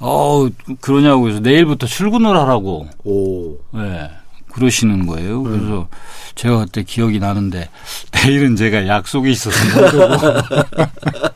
어 0.08 0.48
그러냐고 0.82 1.24
그래서 1.24 1.40
내일부터 1.40 1.88
출근을 1.88 2.38
하라고 2.38 2.88
오. 3.04 3.58
예 3.76 4.12
그러시는 4.54 5.08
거예요. 5.08 5.42
그래서 5.42 5.88
제가 6.36 6.60
그때 6.66 6.84
기억이 6.84 7.20
나는데 7.20 7.70
내일은 8.14 8.56
제가 8.56 8.88
약속이 8.88 9.32
있어서 9.32 9.58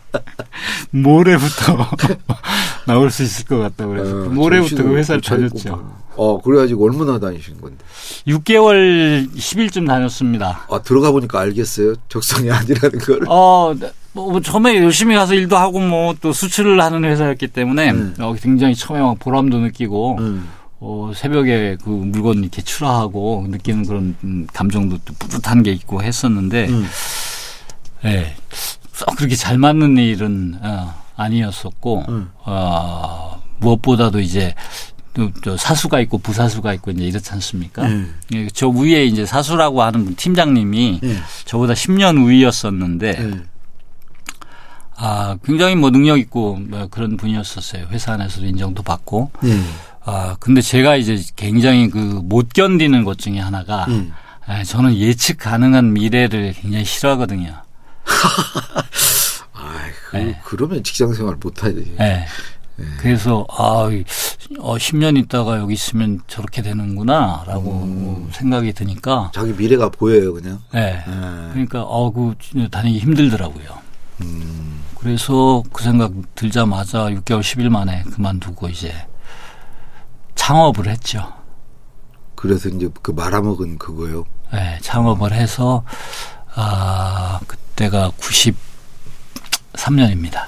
모레부터 0.91 1.89
나올 2.85 3.09
수 3.09 3.23
있을 3.23 3.45
것 3.45 3.57
같다 3.57 3.87
그래서 3.87 4.11
어, 4.25 4.29
모레부터 4.29 4.83
그 4.83 4.95
회사를 4.97 5.21
다녔죠. 5.21 5.91
어, 6.15 6.39
그래가지고 6.41 6.85
얼마나 6.85 7.19
다니신 7.19 7.59
건데? 7.61 7.77
6개월 8.27 9.33
10일쯤 9.33 9.87
다녔습니다. 9.87 10.67
아, 10.69 10.81
들어가 10.81 11.11
보니까 11.11 11.39
알겠어요. 11.39 11.95
적성이 12.09 12.51
아니라는 12.51 12.99
걸. 12.99 13.21
어, 13.27 13.73
뭐, 14.19 14.31
뭐 14.31 14.41
처음에 14.41 14.77
열심히 14.77 15.15
가서 15.15 15.33
일도 15.33 15.57
하고 15.57 15.79
뭐 15.79 16.09
또 16.21 16.33
수출을 16.33 16.81
하는 16.81 17.03
회사였기 17.03 17.47
때문에 17.47 17.91
음. 17.91 18.15
어, 18.19 18.33
굉장히 18.33 18.75
처음에 18.75 19.01
막 19.01 19.19
보람도 19.19 19.59
느끼고 19.59 20.17
음. 20.19 20.49
어, 20.79 21.11
새벽에 21.15 21.77
그 21.83 21.89
물건 21.89 22.39
이렇게 22.39 22.61
출하하고 22.61 23.45
느끼는 23.49 23.85
그런 23.85 24.15
음, 24.23 24.47
감정도 24.53 24.97
또 25.05 25.13
뿌듯한 25.19 25.63
게 25.63 25.71
있고 25.71 26.03
했었는데 26.03 26.67
음. 26.69 26.87
예. 28.05 28.33
썩 28.93 29.15
그렇게 29.15 29.35
잘 29.35 29.57
맞는 29.57 29.97
일은 29.97 30.57
어, 30.61 30.93
아니었었고 31.15 32.05
음. 32.09 32.29
어, 32.45 33.41
무엇보다도 33.59 34.19
이제 34.19 34.53
또, 35.13 35.31
또 35.43 35.57
사수가 35.57 35.99
있고 36.01 36.17
부사수가 36.17 36.73
있고 36.75 36.91
이제 36.91 37.03
이렇지 37.05 37.31
않습니까? 37.33 37.87
네. 37.87 38.05
예, 38.33 38.47
저 38.53 38.69
위에 38.69 39.05
이제 39.05 39.25
사수라고 39.25 39.81
하는 39.81 40.05
분 40.05 40.15
팀장님이 40.15 40.99
예. 41.03 41.15
저보다 41.45 41.73
10년 41.73 42.27
위였었는데 42.27 43.07
예. 43.19 43.43
아 45.01 45.37
굉장히 45.45 45.75
뭐 45.75 45.91
능력 45.91 46.17
있고 46.19 46.55
뭐 46.57 46.87
그런 46.89 47.15
분이었었어요. 47.17 47.87
회사 47.91 48.13
안에서도 48.13 48.45
인정도 48.45 48.83
받고. 48.83 49.31
예. 49.45 49.59
아 50.03 50.35
근데 50.39 50.61
제가 50.61 50.95
이제 50.97 51.21
굉장히 51.35 51.89
그 51.89 51.99
못 51.99 52.49
견디는 52.53 53.03
것 53.05 53.17
중에 53.17 53.39
하나가 53.39 53.85
예. 53.89 54.07
아, 54.45 54.63
저는 54.63 54.97
예측 54.97 55.37
가능한 55.37 55.93
미래를 55.93 56.53
굉장히 56.53 56.83
싫어하거든요. 56.85 57.53
그, 60.11 60.17
네. 60.17 60.39
그러면 60.43 60.83
직장 60.83 61.13
생활 61.13 61.35
못 61.39 61.63
하지. 61.63 61.95
예. 61.99 62.25
그래서 62.97 63.45
아, 63.57 63.89
이- 63.91 64.03
어, 64.59 64.75
10년 64.77 65.17
있다가 65.17 65.57
여기 65.59 65.73
있으면 65.73 66.21
저렇게 66.27 66.61
되는구나라고 66.61 68.27
생각이 68.31 68.73
드니까 68.73 69.31
자기 69.35 69.51
미래가 69.53 69.89
보여요, 69.89 70.33
그냥. 70.33 70.59
예. 70.75 70.79
예. 70.79 71.01
그러니까 71.51 71.83
어그 71.83 72.35
다니기 72.71 72.99
힘들더라고요. 72.99 73.77
그래서 74.99 75.63
그 75.71 75.83
생각 75.83 76.11
들자마자 76.35 77.05
6개월 77.05 77.39
10일 77.41 77.69
만에 77.69 78.03
그만두고 78.03 78.67
이제 78.69 78.93
창업을 80.35 80.87
했죠. 80.87 81.33
그래서 82.35 82.69
이제 82.69 82.89
그 83.01 83.11
말아먹은 83.11 83.77
그거요. 83.77 84.25
예, 84.53 84.77
창업을 84.81 85.33
해서 85.33 85.83
아 86.53 87.39
그때가 87.47 88.11
93년입니다. 89.73 90.47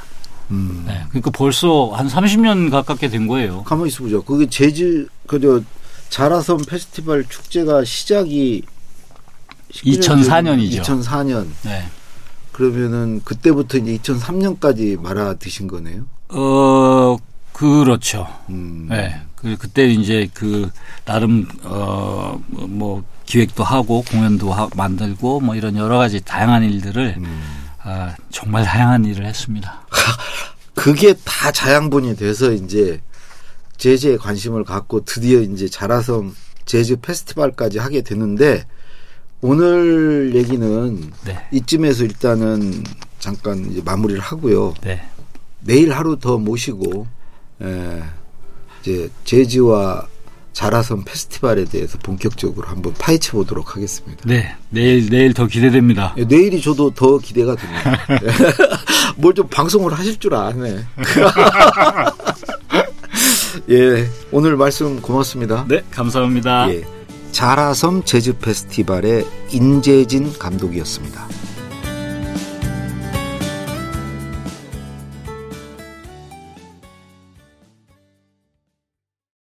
음. 0.52 0.84
네, 0.86 1.04
그러니까 1.10 1.32
벌써 1.32 1.92
한 1.94 2.08
30년 2.08 2.70
가깝게 2.72 3.10
된 3.10 3.28
거예요. 3.28 3.64
가만히 3.64 3.90
있어 3.90 4.04
보자. 4.04 4.20
그게 4.20 4.50
제주, 4.50 5.08
그저 5.28 5.62
자라섬 6.10 6.64
페스티벌 6.68 7.26
축제가 7.26 7.86
시작이 7.86 8.64
2004 9.84 10.42
년이죠. 10.42 10.82
2004년. 10.82 11.48
네. 11.64 11.86
그러면은 12.52 13.22
그때부터 13.24 13.78
이제 13.78 13.98
2003년까지 13.98 15.00
말아 15.00 15.36
드신 15.36 15.68
거네요. 15.68 16.06
어 16.30 17.18
그렇죠. 17.54 18.28
음. 18.50 18.88
네. 18.90 19.22
그 19.36 19.58
그때 19.58 19.88
이제 19.88 20.30
그 20.34 20.70
나름 21.06 21.48
어뭐 21.64 23.04
기획도 23.26 23.64
하고 23.64 24.04
공연도 24.04 24.52
하, 24.52 24.70
만들고 24.76 25.40
뭐 25.40 25.56
이런 25.56 25.78
여러 25.78 25.98
가지 25.98 26.20
다양한 26.22 26.64
일들을 26.64 27.16
음. 27.18 27.42
아, 27.84 28.16
정말 28.30 28.64
다양한 28.64 29.06
일을 29.06 29.26
했습니다. 29.26 29.88
그게 30.76 31.14
다 31.26 31.52
자양분이 31.52 32.16
돼서 32.16 32.52
이제 32.52 33.02
재즈에 33.78 34.18
관심을 34.18 34.64
갖고 34.64 35.04
드디어 35.04 35.40
이제 35.42 35.68
자라섬 35.68 36.36
재즈 36.66 36.98
페스티벌까지 37.02 37.80
하게 37.80 38.02
되는데 38.02 38.66
오늘 39.42 40.32
얘기는 40.36 41.12
네. 41.26 41.40
이쯤에서 41.52 42.04
일단은 42.04 42.84
잠깐 43.20 43.72
이제 43.72 43.82
마무리를 43.84 44.22
하고요. 44.22 44.74
네. 44.84 45.02
내일 45.62 45.94
하루 45.94 46.18
더 46.20 46.38
모시고 46.38 47.08
에, 47.62 48.02
이제 48.82 49.10
재즈와 49.26 50.08
자라섬 50.54 51.06
페스티벌에 51.06 51.66
대해서 51.66 51.98
본격적으로 52.00 52.68
한번 52.68 52.94
파헤쳐 52.94 53.34
보도록 53.38 53.76
하겠습니다. 53.76 54.22
네. 54.26 54.54
내일 54.70 55.10
내일 55.10 55.34
더 55.34 55.48
기대됩니다. 55.48 56.14
예, 56.18 56.26
내일이 56.26 56.62
저도 56.62 56.92
더 56.92 57.18
기대가 57.18 57.56
됩니다. 57.56 57.98
뭘 59.18 59.34
좀 59.34 59.48
방송을 59.48 59.94
하실 59.94 60.18
줄 60.20 60.36
아네. 60.36 60.84
예, 63.70 64.08
오늘 64.32 64.58
말씀 64.58 65.02
고맙습니다. 65.02 65.66
네, 65.68 65.84
감사합니다. 65.92 66.70
예, 66.74 66.84
자라섬 67.32 68.04
재즈 68.04 68.38
페스티벌의 68.38 69.26
인재진 69.52 70.34
감독이었습니다. 70.38 71.41